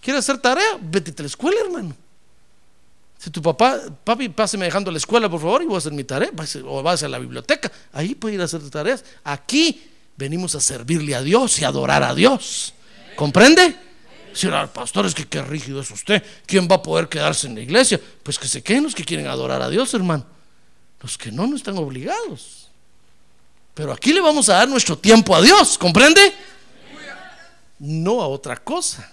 [0.00, 0.78] ¿Quiere hacer tarea?
[0.80, 1.96] Vete a la escuela, hermano.
[3.18, 5.92] Si tu papá, papi, páseme dejando a la escuela, por favor, y voy a hacer
[5.92, 6.30] mi tarea,
[6.66, 9.04] o vas a la biblioteca, ahí puede ir a hacer tareas.
[9.22, 9.80] Aquí
[10.16, 12.74] venimos a servirle a Dios y adorar a Dios.
[13.14, 13.76] ¿Comprende?
[14.34, 17.54] Si el pastor es que qué rígido es usted, ¿quién va a poder quedarse en
[17.54, 18.00] la iglesia?
[18.22, 20.24] Pues que se queden los que quieren adorar a Dios, hermano.
[21.00, 22.68] Los que no, no están obligados.
[23.74, 26.34] Pero aquí le vamos a dar nuestro tiempo a Dios, ¿comprende?
[27.78, 29.10] No a otra cosa.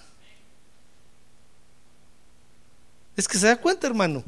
[3.16, 4.24] Es que se da cuenta, hermano.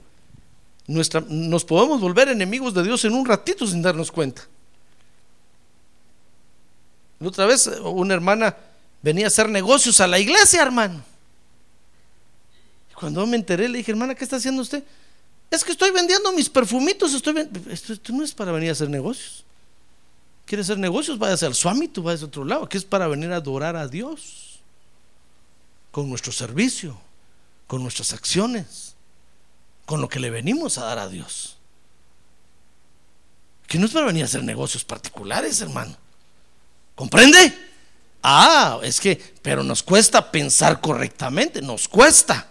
[0.87, 4.41] Nuestra, nos podemos volver enemigos de Dios en un ratito sin darnos cuenta.
[7.23, 8.55] Otra vez una hermana
[9.01, 11.03] venía a hacer negocios a la iglesia, hermano.
[12.95, 14.83] Cuando me enteré, le dije, hermana, ¿qué está haciendo usted?
[15.49, 17.13] Es que estoy vendiendo mis perfumitos.
[17.13, 19.43] Esto, no es para venir a hacer negocios.
[20.45, 21.17] ¿Quiere hacer negocios?
[21.17, 22.65] Váyase al Swami, tú vayas a otro lado.
[22.65, 24.59] Aquí es para venir a adorar a Dios.
[25.91, 26.97] Con nuestro servicio,
[27.67, 28.95] con nuestras acciones,
[29.85, 31.57] con lo que le venimos a dar a Dios.
[33.67, 35.97] Que no es para venir a hacer negocios particulares, hermano.
[36.95, 37.70] ¿Comprende?
[38.23, 42.47] Ah, es que, pero nos cuesta pensar correctamente, nos cuesta.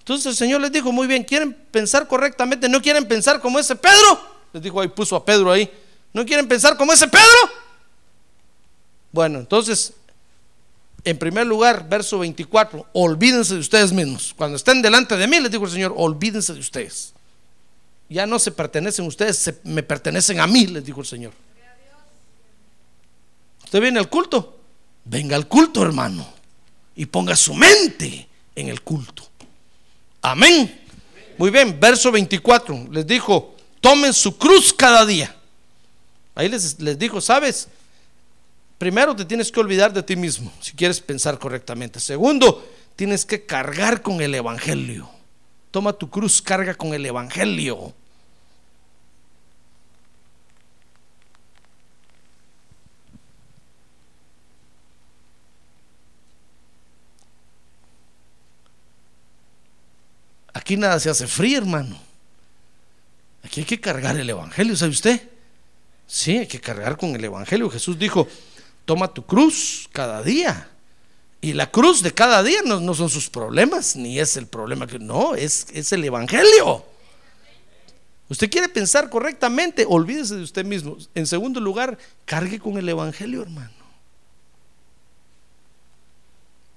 [0.00, 2.68] Entonces el Señor les dijo, muy bien, ¿quieren pensar correctamente?
[2.68, 4.20] ¿No quieren pensar como ese Pedro?
[4.52, 5.70] Les dijo ahí, puso a Pedro ahí.
[6.12, 7.26] ¿No quieren pensar como ese Pedro?
[9.12, 9.92] Bueno, entonces,
[11.04, 14.32] en primer lugar, verso 24, olvídense de ustedes mismos.
[14.36, 17.12] Cuando estén delante de mí, les dijo el Señor, olvídense de ustedes.
[18.08, 21.32] Ya no se pertenecen ustedes, se, me pertenecen a mí, les dijo el Señor.
[23.68, 24.60] Usted viene al culto,
[25.04, 26.26] venga al culto, hermano,
[26.96, 29.28] y ponga su mente en el culto.
[30.22, 30.80] Amén.
[31.36, 35.36] Muy bien, verso 24, les dijo, tomen su cruz cada día.
[36.34, 37.68] Ahí les, les dijo, sabes,
[38.78, 42.00] primero te tienes que olvidar de ti mismo, si quieres pensar correctamente.
[42.00, 42.66] Segundo,
[42.96, 45.10] tienes que cargar con el Evangelio.
[45.70, 47.92] Toma tu cruz, carga con el Evangelio.
[60.52, 61.98] Aquí nada se hace frío, hermano.
[63.42, 65.28] Aquí hay que cargar el Evangelio, ¿sabe usted?
[66.06, 67.70] Sí, hay que cargar con el Evangelio.
[67.70, 68.26] Jesús dijo,
[68.84, 70.70] toma tu cruz cada día.
[71.40, 74.98] Y la cruz de cada día no, son sus problemas, ni es el problema que...
[74.98, 76.84] No, es, es el Evangelio.
[78.28, 80.98] Usted quiere pensar correctamente, olvídese de usted mismo.
[81.14, 83.70] En segundo lugar, cargue con el Evangelio, hermano.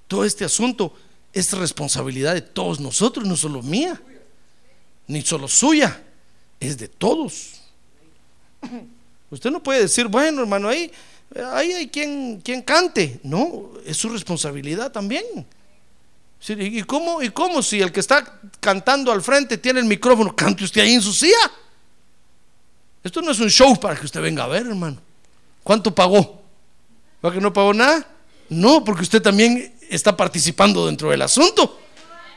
[0.07, 0.93] Todo este asunto
[1.33, 4.01] es responsabilidad de todos nosotros, no solo mía,
[5.07, 6.01] ni solo suya,
[6.59, 7.61] es de todos.
[9.29, 10.91] Usted no puede decir, bueno, hermano, ahí,
[11.53, 13.19] ahí hay quien, quien cante.
[13.23, 15.23] No, es su responsabilidad también.
[16.47, 20.63] ¿Y cómo, ¿Y cómo si el que está cantando al frente tiene el micrófono, cante
[20.63, 21.51] usted ahí en su silla?
[23.03, 24.97] Esto no es un show para que usted venga a ver, hermano.
[25.63, 26.41] ¿Cuánto pagó?
[27.23, 28.07] ¿Va que no pagó nada?
[28.49, 31.79] No, porque usted también está participando dentro del asunto.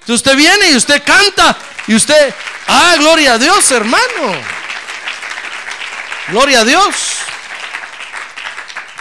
[0.00, 2.34] Entonces usted viene y usted canta y usted,
[2.66, 4.34] ah, gloria a Dios, hermano.
[6.28, 6.94] Gloria a Dios.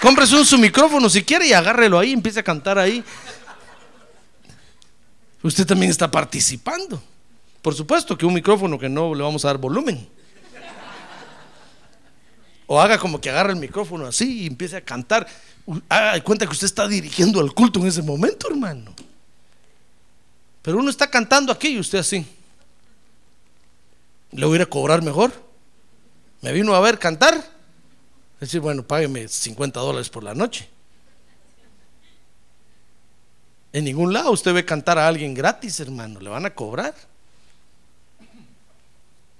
[0.01, 3.04] Cómprese un su micrófono si quiere y agárrelo ahí, empiece a cantar ahí.
[5.41, 7.01] Usted también está participando.
[7.62, 10.08] Por supuesto que un micrófono que no le vamos a dar volumen.
[12.68, 15.28] O haga como que agarra el micrófono así y empiece a cantar.
[15.89, 18.93] Haga cuenta que usted está dirigiendo el culto en ese momento, hermano.
[20.61, 22.26] Pero uno está cantando aquí y usted así.
[24.32, 25.32] ¿Le voy a cobrar mejor?
[26.41, 27.43] Me vino a ver cantar.
[28.39, 30.68] Decir, bueno, págueme 50 dólares por la noche.
[33.74, 36.20] En ningún lado usted ve cantar a alguien gratis, hermano.
[36.20, 36.93] Le van a cobrar.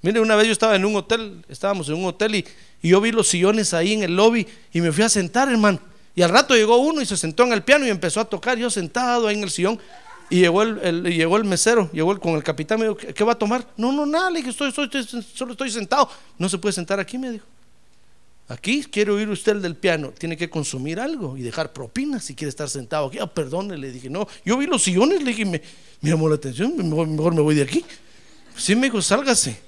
[0.01, 2.45] Mire, una vez yo estaba en un hotel, estábamos en un hotel y,
[2.89, 5.79] yo vi los sillones ahí en el lobby y me fui a sentar, hermano.
[6.15, 8.57] Y al rato llegó uno y se sentó en el piano y empezó a tocar.
[8.57, 9.79] Yo sentado ahí en el sillón.
[10.29, 13.34] Y llegó el, llegó el mesero, llegó el, con el capitán, me dijo, ¿qué, va
[13.34, 13.67] a tomar?
[13.77, 16.09] No, no, nada, le dije, estoy, solo estoy sentado.
[16.39, 17.45] No se puede sentar aquí, me dijo.
[18.47, 22.36] Aquí quiere oír usted el del piano, tiene que consumir algo y dejar propinas si
[22.36, 23.17] quiere estar sentado aquí.
[23.19, 25.61] Ah, perdone, le dije, no, yo vi los sillones, le dije, me,
[26.01, 27.86] llamó la atención, mejor, me voy de aquí.
[28.57, 29.59] Sí, me dijo, sálgase.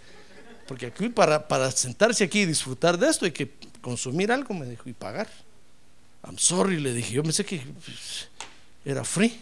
[0.67, 3.51] Porque aquí para, para sentarse aquí y disfrutar de esto hay que
[3.81, 5.27] consumir algo, me dijo, y pagar.
[6.23, 7.61] I'm sorry, le dije, yo pensé que
[8.83, 9.39] era free.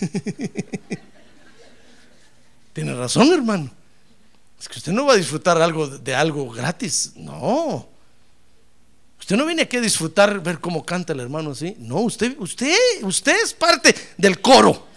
[2.74, 3.70] Tiene razón, hermano.
[4.58, 7.12] Es que usted no va a disfrutar algo de algo gratis.
[7.16, 7.88] No.
[9.18, 11.76] Usted no viene aquí a disfrutar ver cómo canta el hermano así.
[11.78, 14.89] No, usted, usted, usted es parte del coro.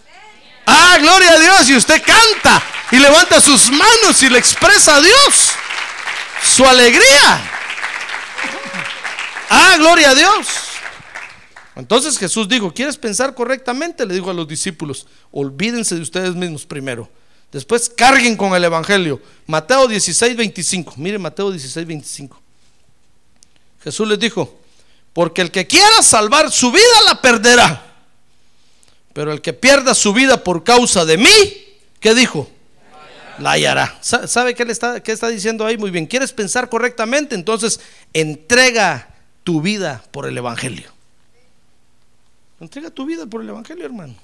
[0.66, 1.70] Ah, gloria a Dios.
[1.70, 5.52] Y usted canta y levanta sus manos y le expresa a Dios
[6.44, 7.52] su alegría.
[9.50, 10.48] Ah, gloria a Dios.
[11.76, 14.06] Entonces Jesús dijo, ¿quieres pensar correctamente?
[14.06, 17.10] Le dijo a los discípulos, olvídense de ustedes mismos primero.
[17.52, 19.22] Después carguen con el Evangelio.
[19.46, 20.94] Mateo 16, 25.
[20.98, 22.40] Mire Mateo 16, 25.
[23.84, 24.60] Jesús les dijo,
[25.14, 27.93] porque el que quiera salvar su vida la perderá.
[29.14, 31.30] Pero el que pierda su vida por causa de mí,
[32.00, 32.50] ¿qué dijo?
[33.40, 33.98] La hallará.
[34.02, 35.78] ¿Sabe qué, le está, qué está diciendo ahí?
[35.78, 36.06] Muy bien.
[36.06, 37.36] ¿Quieres pensar correctamente?
[37.36, 37.80] Entonces
[38.14, 40.92] entrega tu vida por el Evangelio.
[42.60, 44.16] Entrega tu vida por el Evangelio, hermano.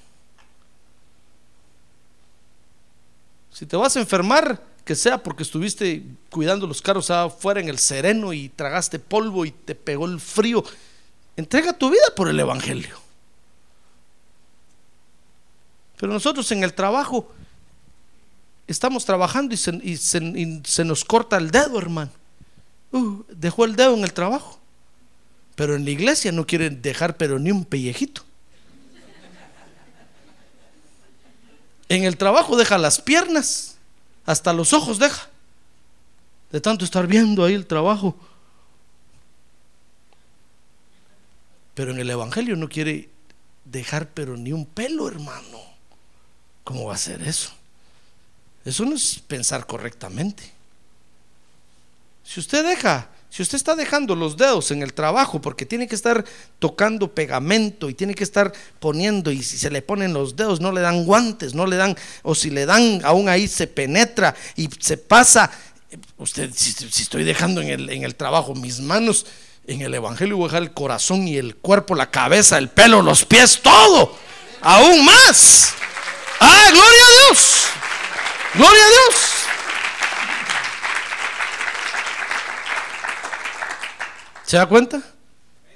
[3.52, 7.78] Si te vas a enfermar, que sea porque estuviste cuidando los carros afuera en el
[7.78, 10.64] sereno y tragaste polvo y te pegó el frío.
[11.36, 13.09] Entrega tu vida por el Evangelio.
[16.00, 17.30] Pero nosotros en el trabajo
[18.66, 22.10] estamos trabajando y se, nos corta el dedo, hermano.
[22.90, 24.58] Uh, dejó el dedo en el trabajo.
[25.56, 28.24] Pero en la iglesia no quieren dejar pero ni un pellejito.
[31.90, 33.76] En el trabajo deja las piernas,
[34.24, 35.28] hasta los ojos deja.
[36.50, 38.16] De tanto estar viendo ahí el trabajo.
[41.74, 43.10] Pero en el Evangelio no quiere
[43.66, 45.59] dejar pero ni un pelo, hermano.
[46.64, 47.50] ¿Cómo va a ser eso?
[48.64, 50.50] Eso no es pensar correctamente.
[52.24, 55.94] Si usted deja si usted está dejando los dedos en el trabajo porque tiene que
[55.94, 56.24] estar
[56.58, 60.72] tocando pegamento y tiene que estar poniendo y si se le ponen los dedos no
[60.72, 64.68] le dan guantes, no le dan, o si le dan aún ahí se penetra y
[64.80, 65.48] se pasa,
[66.18, 69.26] usted si, estoy dejando en el, en el trabajo mis manos,
[69.68, 73.00] en el Evangelio voy a dejar el corazón y el cuerpo, la cabeza, el pelo,
[73.00, 74.16] los pies, todo,
[74.60, 75.72] aún más.
[76.40, 77.66] Ah, gloria a Dios,
[78.54, 79.14] gloria a Dios.
[84.46, 85.00] ¿Se da cuenta?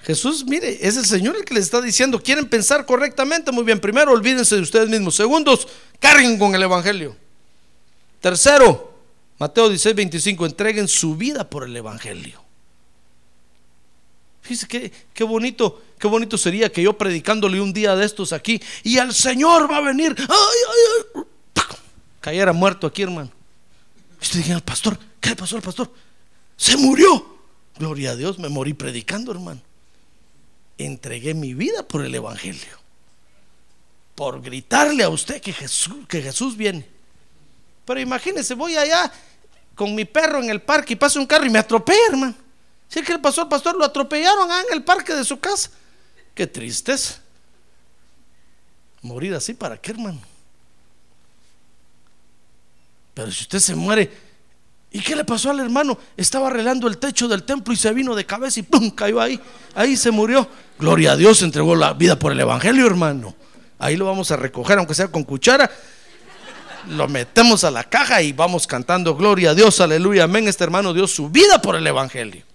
[0.02, 3.80] Jesús, mire, es el Señor el que les está diciendo, quieren pensar correctamente, muy bien,
[3.80, 5.66] primero olvídense de ustedes mismos, segundos,
[5.98, 7.16] carguen con el Evangelio.
[8.20, 8.92] Tercero,
[9.38, 12.43] Mateo 16, 25, entreguen su vida por el Evangelio.
[14.44, 18.60] Fíjese qué, qué bonito, qué bonito sería que yo predicándole un día de estos aquí
[18.82, 21.22] y el Señor va a venir, ay, ay, ay,
[22.20, 23.30] cayera muerto aquí, hermano.
[24.20, 25.90] Y usted al pastor, ¿qué le pasó al pastor?
[26.58, 27.38] Se murió.
[27.78, 29.62] Gloria a Dios, me morí predicando, hermano.
[30.76, 32.84] Entregué mi vida por el Evangelio.
[34.14, 36.86] por gritarle a usted que Jesús, que Jesús viene.
[37.84, 39.10] Pero imagínese, voy allá
[39.74, 42.43] con mi perro en el parque y pasa un carro y me atropella, hermano.
[42.94, 45.68] Si es que pasó al pastor, lo atropellaron ah, en el parque de su casa.
[46.32, 47.16] Qué tristeza.
[49.02, 50.20] Morir así, ¿para qué, hermano?
[53.12, 54.12] Pero si usted se muere,
[54.92, 55.98] ¿y qué le pasó al hermano?
[56.16, 58.88] Estaba arreglando el techo del templo y se vino de cabeza y ¡pum!
[58.90, 59.40] cayó ahí.
[59.74, 60.48] Ahí se murió.
[60.78, 63.34] Gloria a Dios, entregó la vida por el Evangelio, hermano.
[63.80, 65.68] Ahí lo vamos a recoger, aunque sea con cuchara.
[66.90, 70.46] Lo metemos a la caja y vamos cantando Gloria a Dios, aleluya, amén.
[70.46, 72.53] Este hermano dio su vida por el Evangelio.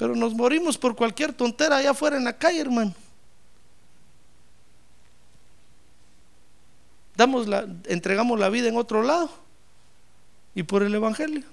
[0.00, 2.94] Pero nos morimos por cualquier tontera allá afuera en la calle, hermano.
[7.14, 9.30] Damos la, entregamos la vida en otro lado
[10.54, 11.44] y por el Evangelio.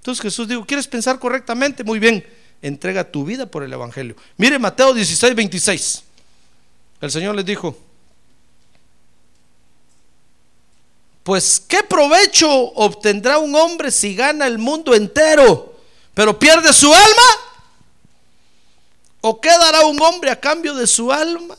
[0.00, 1.84] Entonces Jesús dijo, ¿quieres pensar correctamente?
[1.84, 2.26] Muy bien,
[2.60, 4.16] entrega tu vida por el Evangelio.
[4.36, 6.04] Mire Mateo 16, 26.
[7.02, 7.78] El Señor les dijo,
[11.22, 15.76] pues ¿qué provecho obtendrá un hombre si gana el mundo entero,
[16.14, 17.22] pero pierde su alma?
[19.20, 21.56] ¿O qué dará un hombre a cambio de su alma?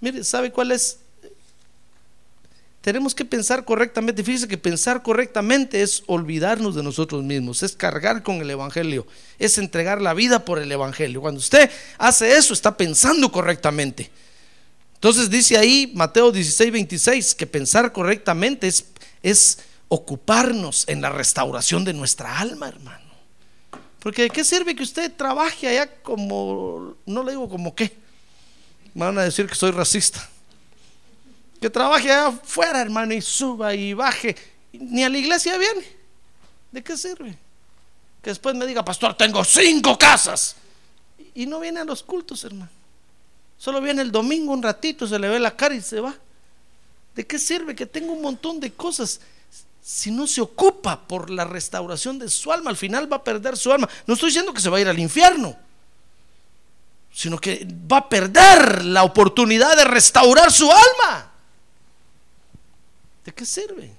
[0.00, 0.98] Mire, ¿sabe cuál es?
[2.80, 4.24] Tenemos que pensar correctamente.
[4.24, 9.06] Fíjese que pensar correctamente es olvidarnos de nosotros mismos, es cargar con el Evangelio,
[9.38, 11.20] es entregar la vida por el Evangelio.
[11.20, 14.10] Cuando usted hace eso, está pensando correctamente.
[15.00, 18.84] Entonces dice ahí Mateo 16, 26 que pensar correctamente es,
[19.22, 23.10] es ocuparnos en la restauración de nuestra alma, hermano.
[23.98, 27.96] Porque ¿de qué sirve que usted trabaje allá como, no le digo como qué?
[28.92, 30.28] Me van a decir que soy racista.
[31.62, 34.36] Que trabaje allá afuera, hermano, y suba y baje.
[34.74, 35.86] Ni a la iglesia viene.
[36.72, 37.38] ¿De qué sirve?
[38.20, 40.56] Que después me diga, pastor, tengo cinco casas.
[41.34, 42.79] Y no viene a los cultos, hermano.
[43.60, 46.14] Solo viene el domingo un ratito, se le ve la cara y se va.
[47.14, 49.20] ¿De qué sirve que tengo un montón de cosas?
[49.82, 53.56] si no se ocupa por la restauración de su alma, al final va a perder
[53.56, 53.88] su alma.
[54.06, 55.56] No estoy diciendo que se va a ir al infierno,
[57.12, 61.30] sino que va a perder la oportunidad de restaurar su alma.
[63.24, 63.90] ¿De qué sirve?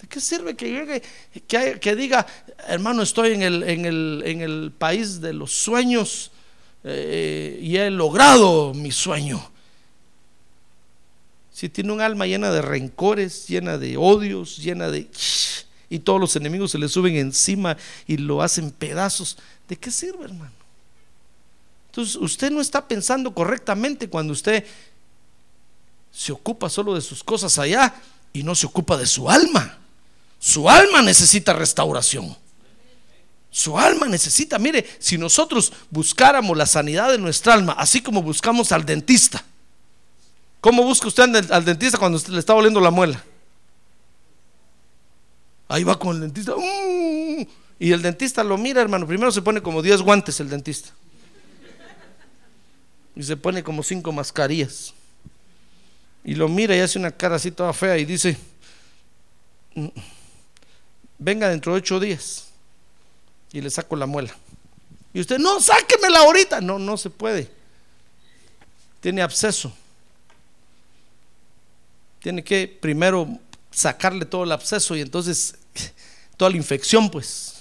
[0.00, 1.02] ¿De qué sirve que llegue,
[1.78, 2.26] que, diga,
[2.66, 6.31] hermano, estoy en el país de los sueños
[6.84, 9.50] eh, y he logrado mi sueño?
[11.52, 15.08] Si tiene un alma llena de rencores, llena de odios, llena de...
[15.88, 17.76] Y todos los enemigos se le suben encima
[18.06, 19.36] y lo hacen pedazos.
[19.68, 20.52] ¿De qué sirve, hermano?
[21.90, 24.64] Entonces, usted no está pensando correctamente cuando usted
[26.10, 27.94] se ocupa solo de sus cosas allá
[28.32, 29.78] y no se ocupa de su alma.
[30.38, 32.36] Su alma necesita restauración.
[33.52, 38.72] Su alma necesita, mire, si nosotros buscáramos la sanidad de nuestra alma, así como buscamos
[38.72, 39.44] al dentista,
[40.62, 43.22] ¿Cómo busca usted al dentista cuando le está oliendo la muela?
[45.66, 46.54] Ahí va con el dentista.
[46.54, 47.46] ¡uh!
[47.80, 49.04] y el dentista lo mira, hermano.
[49.04, 50.90] Primero se pone como 10 guantes el dentista.
[53.16, 54.94] Y se pone como 5 mascarillas.
[56.22, 58.38] Y lo mira y hace una cara así toda fea y dice,
[59.74, 59.88] mm,
[61.18, 62.51] venga dentro de 8 días.
[63.52, 64.34] Y le saco la muela.
[65.12, 66.60] Y usted, no, sáquemela ahorita.
[66.60, 67.50] No, no se puede.
[69.00, 69.72] Tiene absceso
[72.22, 73.28] tiene que primero
[73.70, 75.56] sacarle todo el absceso y entonces
[76.36, 77.51] toda la infección, pues.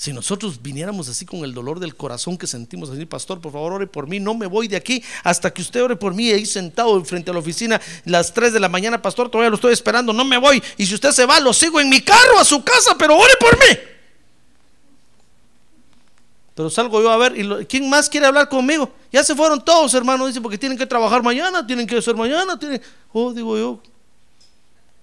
[0.00, 3.74] Si nosotros viniéramos así con el dolor del corazón que sentimos así, pastor, por favor,
[3.74, 6.46] ore por mí, no me voy de aquí hasta que usted ore por mí, ahí
[6.46, 10.14] sentado frente a la oficina, las 3 de la mañana, pastor, todavía lo estoy esperando,
[10.14, 10.62] no me voy.
[10.78, 13.34] Y si usted se va, lo sigo en mi carro a su casa, pero ore
[13.38, 13.78] por mí.
[16.54, 18.90] Pero salgo yo a ver, ¿y quién más quiere hablar conmigo?
[19.12, 22.58] Ya se fueron todos, hermano, dice, porque tienen que trabajar mañana, tienen que hacer mañana,
[22.58, 22.80] tienen...
[23.12, 23.82] Oh, digo yo,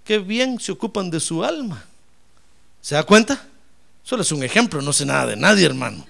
[0.04, 1.86] qué bien se ocupan de su alma.
[2.82, 3.48] ¿Se da cuenta?
[4.08, 6.08] Solo es un ejemplo, no sé nada de nadie, hermano.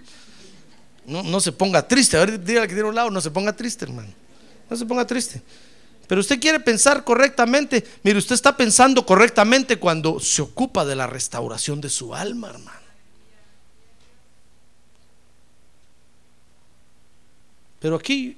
[1.07, 2.15] No, no se ponga triste.
[2.15, 4.13] A ver, dígale que tiene un lado, no se ponga triste, hermano.
[4.69, 5.41] No se ponga triste.
[6.05, 7.83] Pero usted quiere pensar correctamente.
[8.03, 12.79] Mire, usted está pensando correctamente cuando se ocupa de la restauración de su alma, hermano.
[17.79, 18.37] Pero aquí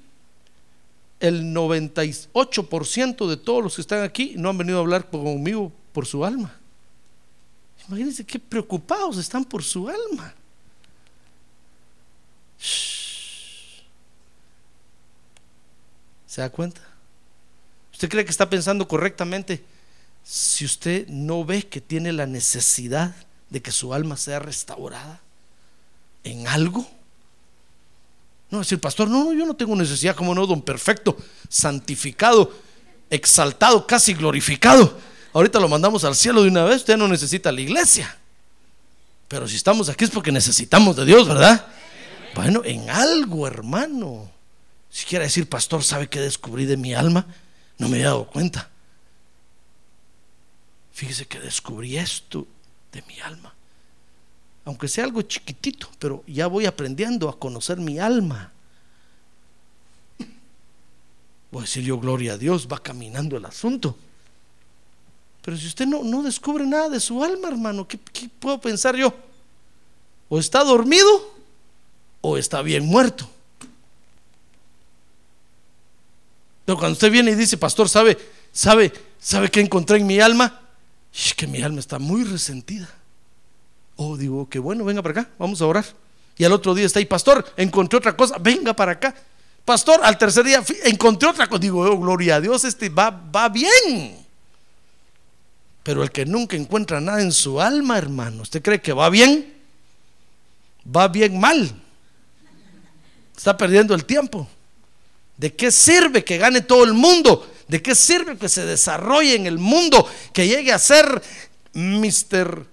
[1.20, 6.06] el 98% de todos los que están aquí no han venido a hablar conmigo por
[6.06, 6.59] su alma.
[7.90, 10.32] Imagínense qué preocupados están por su alma.
[16.24, 16.80] ¿Se da cuenta?
[17.92, 19.64] ¿Usted cree que está pensando correctamente
[20.22, 23.12] si usted no ve que tiene la necesidad
[23.48, 25.20] de que su alma sea restaurada
[26.22, 26.88] en algo?
[28.50, 31.16] No, decir, pastor, no, yo no tengo necesidad, como no, don perfecto,
[31.48, 32.52] santificado,
[33.10, 35.09] exaltado, casi glorificado.
[35.32, 38.18] Ahorita lo mandamos al cielo de una vez, usted no necesita la iglesia.
[39.28, 41.66] Pero si estamos aquí es porque necesitamos de Dios, ¿verdad?
[42.34, 44.30] Bueno, en algo, hermano.
[44.90, 47.26] Si quiere decir, pastor, ¿sabe qué descubrí de mi alma?
[47.78, 48.68] No me he dado cuenta.
[50.92, 52.46] Fíjese que descubrí esto
[52.92, 53.54] de mi alma.
[54.64, 58.52] Aunque sea algo chiquitito, pero ya voy aprendiendo a conocer mi alma.
[61.50, 63.96] Voy a decir yo, gloria a Dios, va caminando el asunto.
[65.42, 68.94] Pero si usted no, no descubre nada de su alma, hermano, ¿qué, ¿qué, puedo pensar
[68.96, 69.12] yo?
[70.28, 71.08] O está dormido
[72.20, 73.28] o está bien muerto.
[76.64, 78.18] Pero cuando usted viene y dice, pastor, ¿sabe,
[78.52, 80.60] sabe, sabe qué encontré en mi alma?
[81.36, 82.88] Que mi alma está muy resentida.
[83.96, 85.84] Oh, digo, qué bueno, venga para acá, vamos a orar.
[86.36, 89.14] Y al otro día está ahí, pastor, encontré otra cosa, venga para acá.
[89.64, 91.60] Pastor, al tercer día encontré otra cosa.
[91.60, 94.26] Digo, oh, gloria a Dios, este va, va bien.
[95.82, 99.54] Pero el que nunca encuentra nada en su alma, hermano, ¿usted cree que va bien?
[100.84, 101.70] Va bien mal.
[103.36, 104.46] Está perdiendo el tiempo.
[105.36, 107.50] ¿De qué sirve que gane todo el mundo?
[107.66, 110.06] ¿De qué sirve que se desarrolle en el mundo?
[110.34, 111.22] Que llegue a ser
[111.72, 112.66] Mr.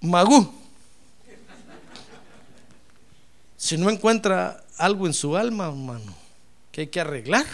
[0.00, 0.54] Magú.
[3.58, 6.14] Si no encuentra algo en su alma, hermano,
[6.72, 7.44] que hay que arreglar.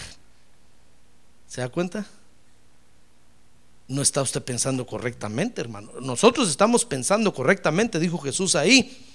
[1.49, 2.07] ¿Se da cuenta?
[3.89, 5.93] No está usted pensando correctamente, hermano.
[6.01, 9.07] Nosotros estamos pensando correctamente, dijo Jesús ahí,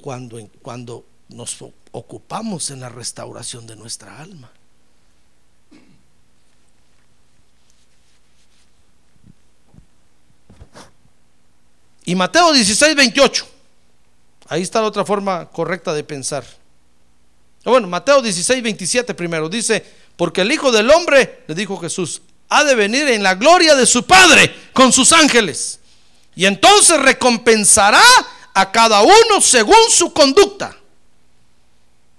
[0.00, 1.56] cuando, cuando nos
[1.92, 4.50] ocupamos en la restauración de nuestra alma.
[12.04, 13.46] Y Mateo 16, 28.
[14.48, 16.44] Ahí está la otra forma correcta de pensar.
[17.64, 19.82] Bueno, Mateo 16, 27 primero dice,
[20.16, 22.20] porque el Hijo del Hombre, le dijo Jesús,
[22.54, 25.80] ha de venir en la gloria de su Padre con sus ángeles.
[26.36, 28.02] Y entonces recompensará
[28.54, 30.76] a cada uno según su conducta.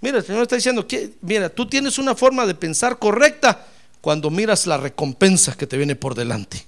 [0.02, 0.86] Mira, el Señor está diciendo
[1.22, 3.66] mira, tú tienes una forma de pensar correcta
[4.02, 6.66] cuando miras la recompensa que te viene por delante.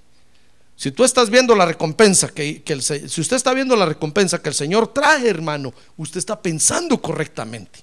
[0.77, 4.49] Si tú estás viendo la recompensa que, el, si usted está viendo la recompensa que
[4.49, 7.79] el Señor trae, hermano, usted está pensando correctamente.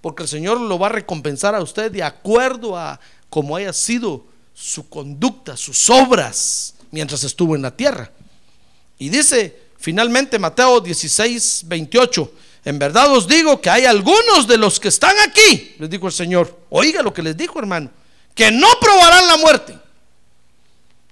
[0.00, 4.24] Porque el Señor lo va a recompensar a usted de acuerdo a como haya sido
[4.60, 8.10] su conducta, sus obras mientras estuvo en la tierra.
[8.98, 12.32] Y dice finalmente Mateo 16, 28,
[12.66, 16.12] en verdad os digo que hay algunos de los que están aquí, les dijo el
[16.12, 17.90] Señor, oiga lo que les dijo hermano,
[18.34, 19.78] que no probarán la muerte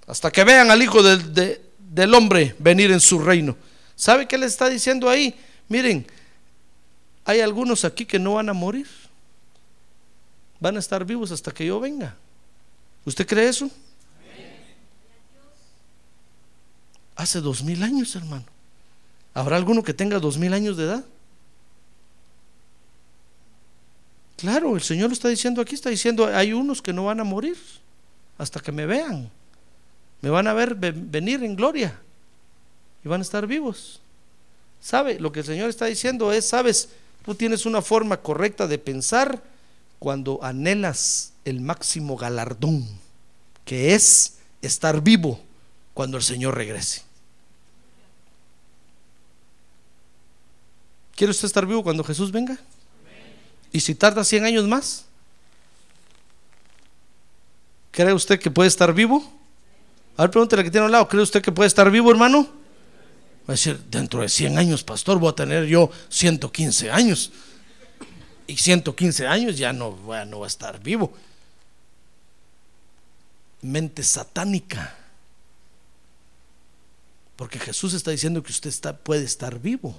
[0.05, 3.57] hasta que vean al Hijo del, del hombre venir en su reino.
[3.95, 5.35] ¿Sabe qué le está diciendo ahí?
[5.67, 6.05] Miren,
[7.25, 8.87] hay algunos aquí que no van a morir,
[10.59, 12.15] van a estar vivos hasta que yo venga.
[13.09, 13.71] ¿Usted cree eso?
[17.15, 18.45] Hace dos mil años, hermano.
[19.33, 21.03] ¿Habrá alguno que tenga dos mil años de edad?
[24.37, 27.23] Claro, el Señor lo está diciendo aquí, está diciendo, hay unos que no van a
[27.23, 27.57] morir
[28.37, 29.31] hasta que me vean.
[30.21, 31.99] Me van a ver venir en gloria
[33.03, 34.01] y van a estar vivos.
[34.79, 35.19] ¿Sabe?
[35.19, 36.89] Lo que el Señor está diciendo es, sabes,
[37.25, 39.41] tú tienes una forma correcta de pensar
[39.97, 42.87] cuando anhelas el máximo galardón,
[43.65, 45.39] que es estar vivo
[45.93, 47.03] cuando el Señor regrese.
[51.15, 52.57] ¿Quiere usted estar vivo cuando Jesús venga?
[53.71, 55.05] ¿Y si tarda 100 años más?
[57.91, 59.29] ¿Cree usted que puede estar vivo?
[60.15, 62.43] A ver, pregúntele que tiene al lado, ¿cree usted que puede estar vivo, hermano?
[63.41, 67.31] Va a decir, dentro de 100 años, pastor, voy a tener yo 115 años.
[68.47, 71.13] Y 115 años ya no va a estar vivo
[73.61, 74.95] mente satánica.
[77.35, 79.95] Porque Jesús está diciendo que usted puede estar vivo.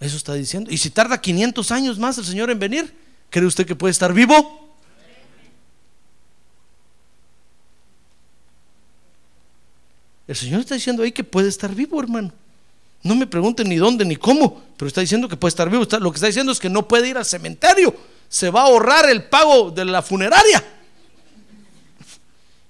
[0.00, 0.70] Eso está diciendo.
[0.70, 2.94] Y si tarda 500 años más el Señor en venir,
[3.30, 4.74] ¿cree usted que puede estar vivo?
[10.26, 12.32] El Señor está diciendo ahí que puede estar vivo, hermano.
[13.02, 15.86] No me pregunten ni dónde ni cómo, pero está diciendo que puede estar vivo.
[16.00, 17.94] lo que está diciendo es que no puede ir al cementerio
[18.28, 20.62] se va a ahorrar el pago de la funeraria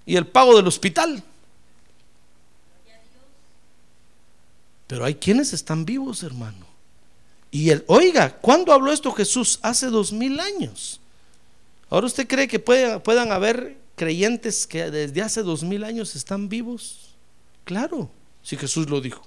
[0.05, 1.23] y el pago del hospital.
[4.87, 6.65] Pero hay quienes están vivos, hermano.
[7.51, 9.59] Y el, oiga, ¿cuándo habló esto Jesús?
[9.63, 11.01] Hace dos mil años.
[11.91, 16.49] Ahora usted cree que puede- puedan haber creyentes que desde hace dos mil años están
[16.49, 17.15] vivos.
[17.65, 18.11] Claro,
[18.43, 19.26] si Jesús lo dijo.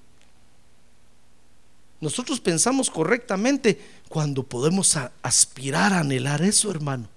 [2.02, 7.08] Nosotros pensamos correctamente cuando podemos aspirar a anhelar eso, hermano.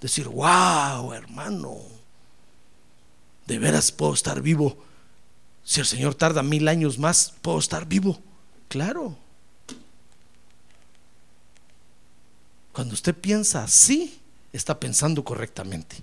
[0.00, 1.78] Decir, wow, hermano,
[3.46, 4.76] de veras puedo estar vivo.
[5.64, 8.20] Si el Señor tarda mil años más, puedo estar vivo.
[8.68, 9.16] Claro.
[12.72, 14.20] Cuando usted piensa así,
[14.52, 15.96] está pensando correctamente.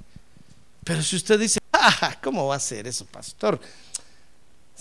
[0.84, 3.60] Pero si usted dice, ah, ¿cómo va a ser eso, pastor?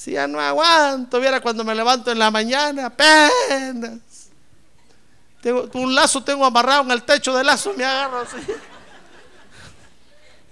[0.01, 3.98] Si ya no aguanto, viera cuando me levanto en la mañana, apenas.
[5.74, 8.38] Un lazo tengo amarrado en el techo del lazo, me agarro así.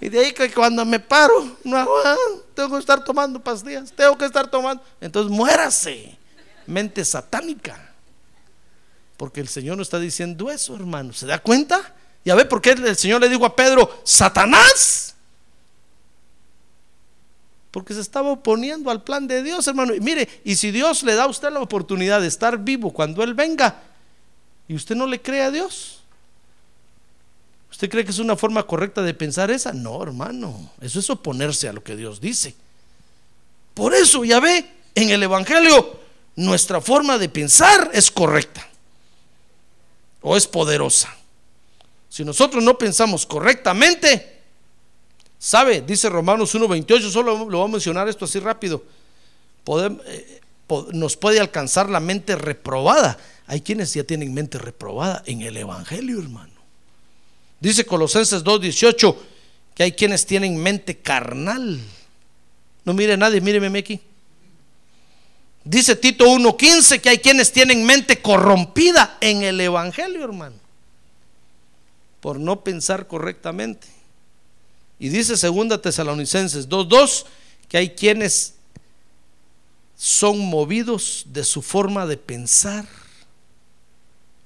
[0.02, 4.18] Y de ahí que cuando me paro, no aguanto, tengo que estar tomando pastillas, tengo
[4.18, 4.82] que estar tomando.
[5.00, 6.18] Entonces muérase,
[6.66, 7.94] mente satánica.
[9.16, 11.14] Porque el Señor no está diciendo eso, hermano.
[11.14, 11.94] ¿Se da cuenta?
[12.22, 15.07] Ya ve por qué el Señor le dijo a Pedro, Satanás.
[17.78, 19.94] Porque se estaba oponiendo al plan de Dios, hermano.
[19.94, 23.22] Y mire, y si Dios le da a usted la oportunidad de estar vivo cuando
[23.22, 23.82] Él venga,
[24.66, 26.00] y usted no le cree a Dios,
[27.70, 29.72] ¿usted cree que es una forma correcta de pensar esa?
[29.72, 30.72] No, hermano.
[30.80, 32.56] Eso es oponerse a lo que Dios dice.
[33.74, 36.00] Por eso, ya ve, en el Evangelio,
[36.34, 38.66] nuestra forma de pensar es correcta
[40.20, 41.14] o es poderosa.
[42.08, 44.37] Si nosotros no pensamos correctamente,
[45.38, 45.82] ¿sabe?
[45.82, 48.82] Dice Romanos 1.28, solo lo voy a mencionar esto así rápido.
[49.66, 50.40] Eh,
[50.92, 53.18] nos puede alcanzar la mente reprobada.
[53.46, 56.52] Hay quienes ya tienen mente reprobada en el Evangelio, hermano.
[57.60, 59.16] Dice Colosenses 2.18
[59.74, 61.80] que hay quienes tienen mente carnal.
[62.84, 64.00] No mire nadie, míreme aquí.
[65.64, 70.56] Dice Tito 1.15 que hay quienes tienen mente corrompida en el Evangelio, hermano,
[72.20, 73.86] por no pensar correctamente.
[74.98, 77.24] Y dice segunda Tesalonicenses 2.2
[77.68, 78.54] que hay quienes
[79.96, 82.86] son movidos de su forma de pensar.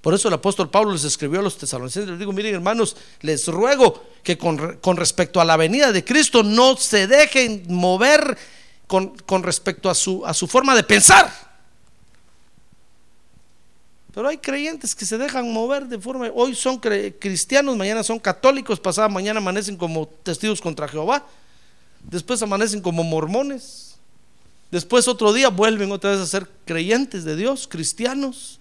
[0.00, 3.46] Por eso el apóstol Pablo les escribió a los tesalonicenses, les digo, miren hermanos, les
[3.46, 8.36] ruego que con, con respecto a la venida de Cristo no se dejen mover
[8.88, 11.51] con, con respecto a su, a su forma de pensar.
[14.12, 18.78] Pero hay creyentes que se dejan mover de forma, hoy son cristianos, mañana son católicos,
[18.78, 21.26] pasada mañana amanecen como testigos contra Jehová,
[22.10, 23.96] después amanecen como mormones,
[24.70, 28.60] después otro día vuelven otra vez a ser creyentes de Dios, cristianos.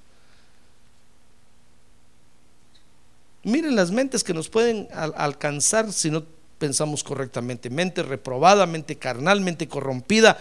[3.43, 6.23] Miren las mentes que nos pueden al- alcanzar si no
[6.59, 7.69] pensamos correctamente.
[7.71, 10.37] Mente reprobada, mente carnal, mente corrompida,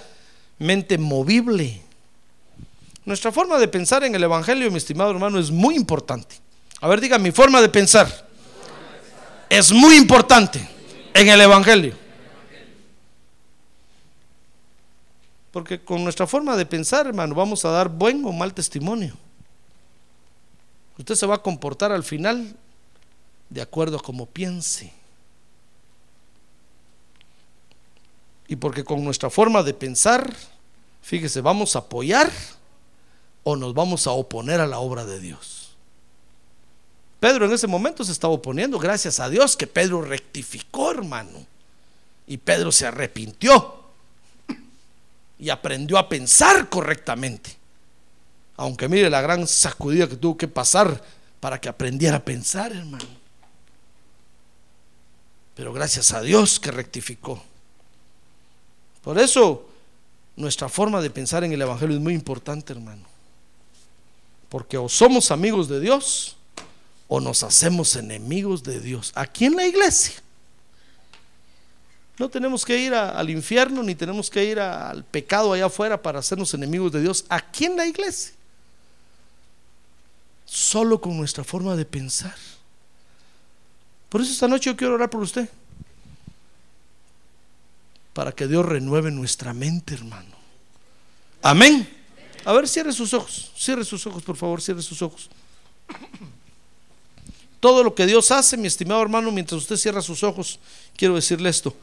[0.58, 1.80] mente movible.
[3.10, 6.36] Nuestra forma de pensar en el Evangelio, mi estimado hermano, es muy importante.
[6.80, 8.28] A ver, diga, mi forma de pensar
[9.48, 10.60] es muy importante
[11.12, 11.92] en el Evangelio.
[15.50, 19.16] Porque con nuestra forma de pensar, hermano, vamos a dar buen o mal testimonio.
[20.96, 22.54] Usted se va a comportar al final
[23.48, 24.92] de acuerdo a como piense.
[28.46, 30.32] Y porque con nuestra forma de pensar,
[31.02, 32.30] fíjese, vamos a apoyar
[33.42, 35.70] o nos vamos a oponer a la obra de Dios.
[37.20, 41.46] Pedro en ese momento se estaba oponiendo, gracias a Dios que Pedro rectificó, hermano.
[42.26, 43.80] Y Pedro se arrepintió
[45.38, 47.56] y aprendió a pensar correctamente.
[48.56, 51.02] Aunque mire la gran sacudida que tuvo que pasar
[51.40, 53.20] para que aprendiera a pensar, hermano.
[55.54, 57.42] Pero gracias a Dios que rectificó.
[59.02, 59.66] Por eso
[60.36, 63.02] nuestra forma de pensar en el Evangelio es muy importante, hermano.
[64.50, 66.36] Porque o somos amigos de Dios
[67.08, 69.12] o nos hacemos enemigos de Dios.
[69.14, 70.16] Aquí en la iglesia.
[72.18, 76.18] No tenemos que ir al infierno ni tenemos que ir al pecado allá afuera para
[76.18, 77.24] hacernos enemigos de Dios.
[77.28, 78.34] Aquí en la iglesia.
[80.44, 82.36] Solo con nuestra forma de pensar.
[84.08, 85.48] Por eso esta noche yo quiero orar por usted.
[88.12, 90.36] Para que Dios renueve nuestra mente, hermano.
[91.40, 91.99] Amén.
[92.44, 93.52] A ver, cierre sus ojos.
[93.56, 95.28] Cierre sus ojos, por favor, cierre sus ojos.
[97.60, 100.58] Todo lo que Dios hace, mi estimado hermano, mientras usted cierra sus ojos,
[100.96, 101.74] quiero decirle esto.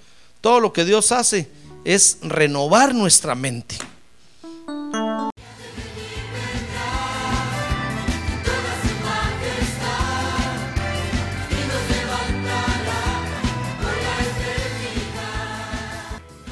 [0.41, 1.49] Todo lo que Dios hace
[1.85, 3.77] es renovar nuestra mente.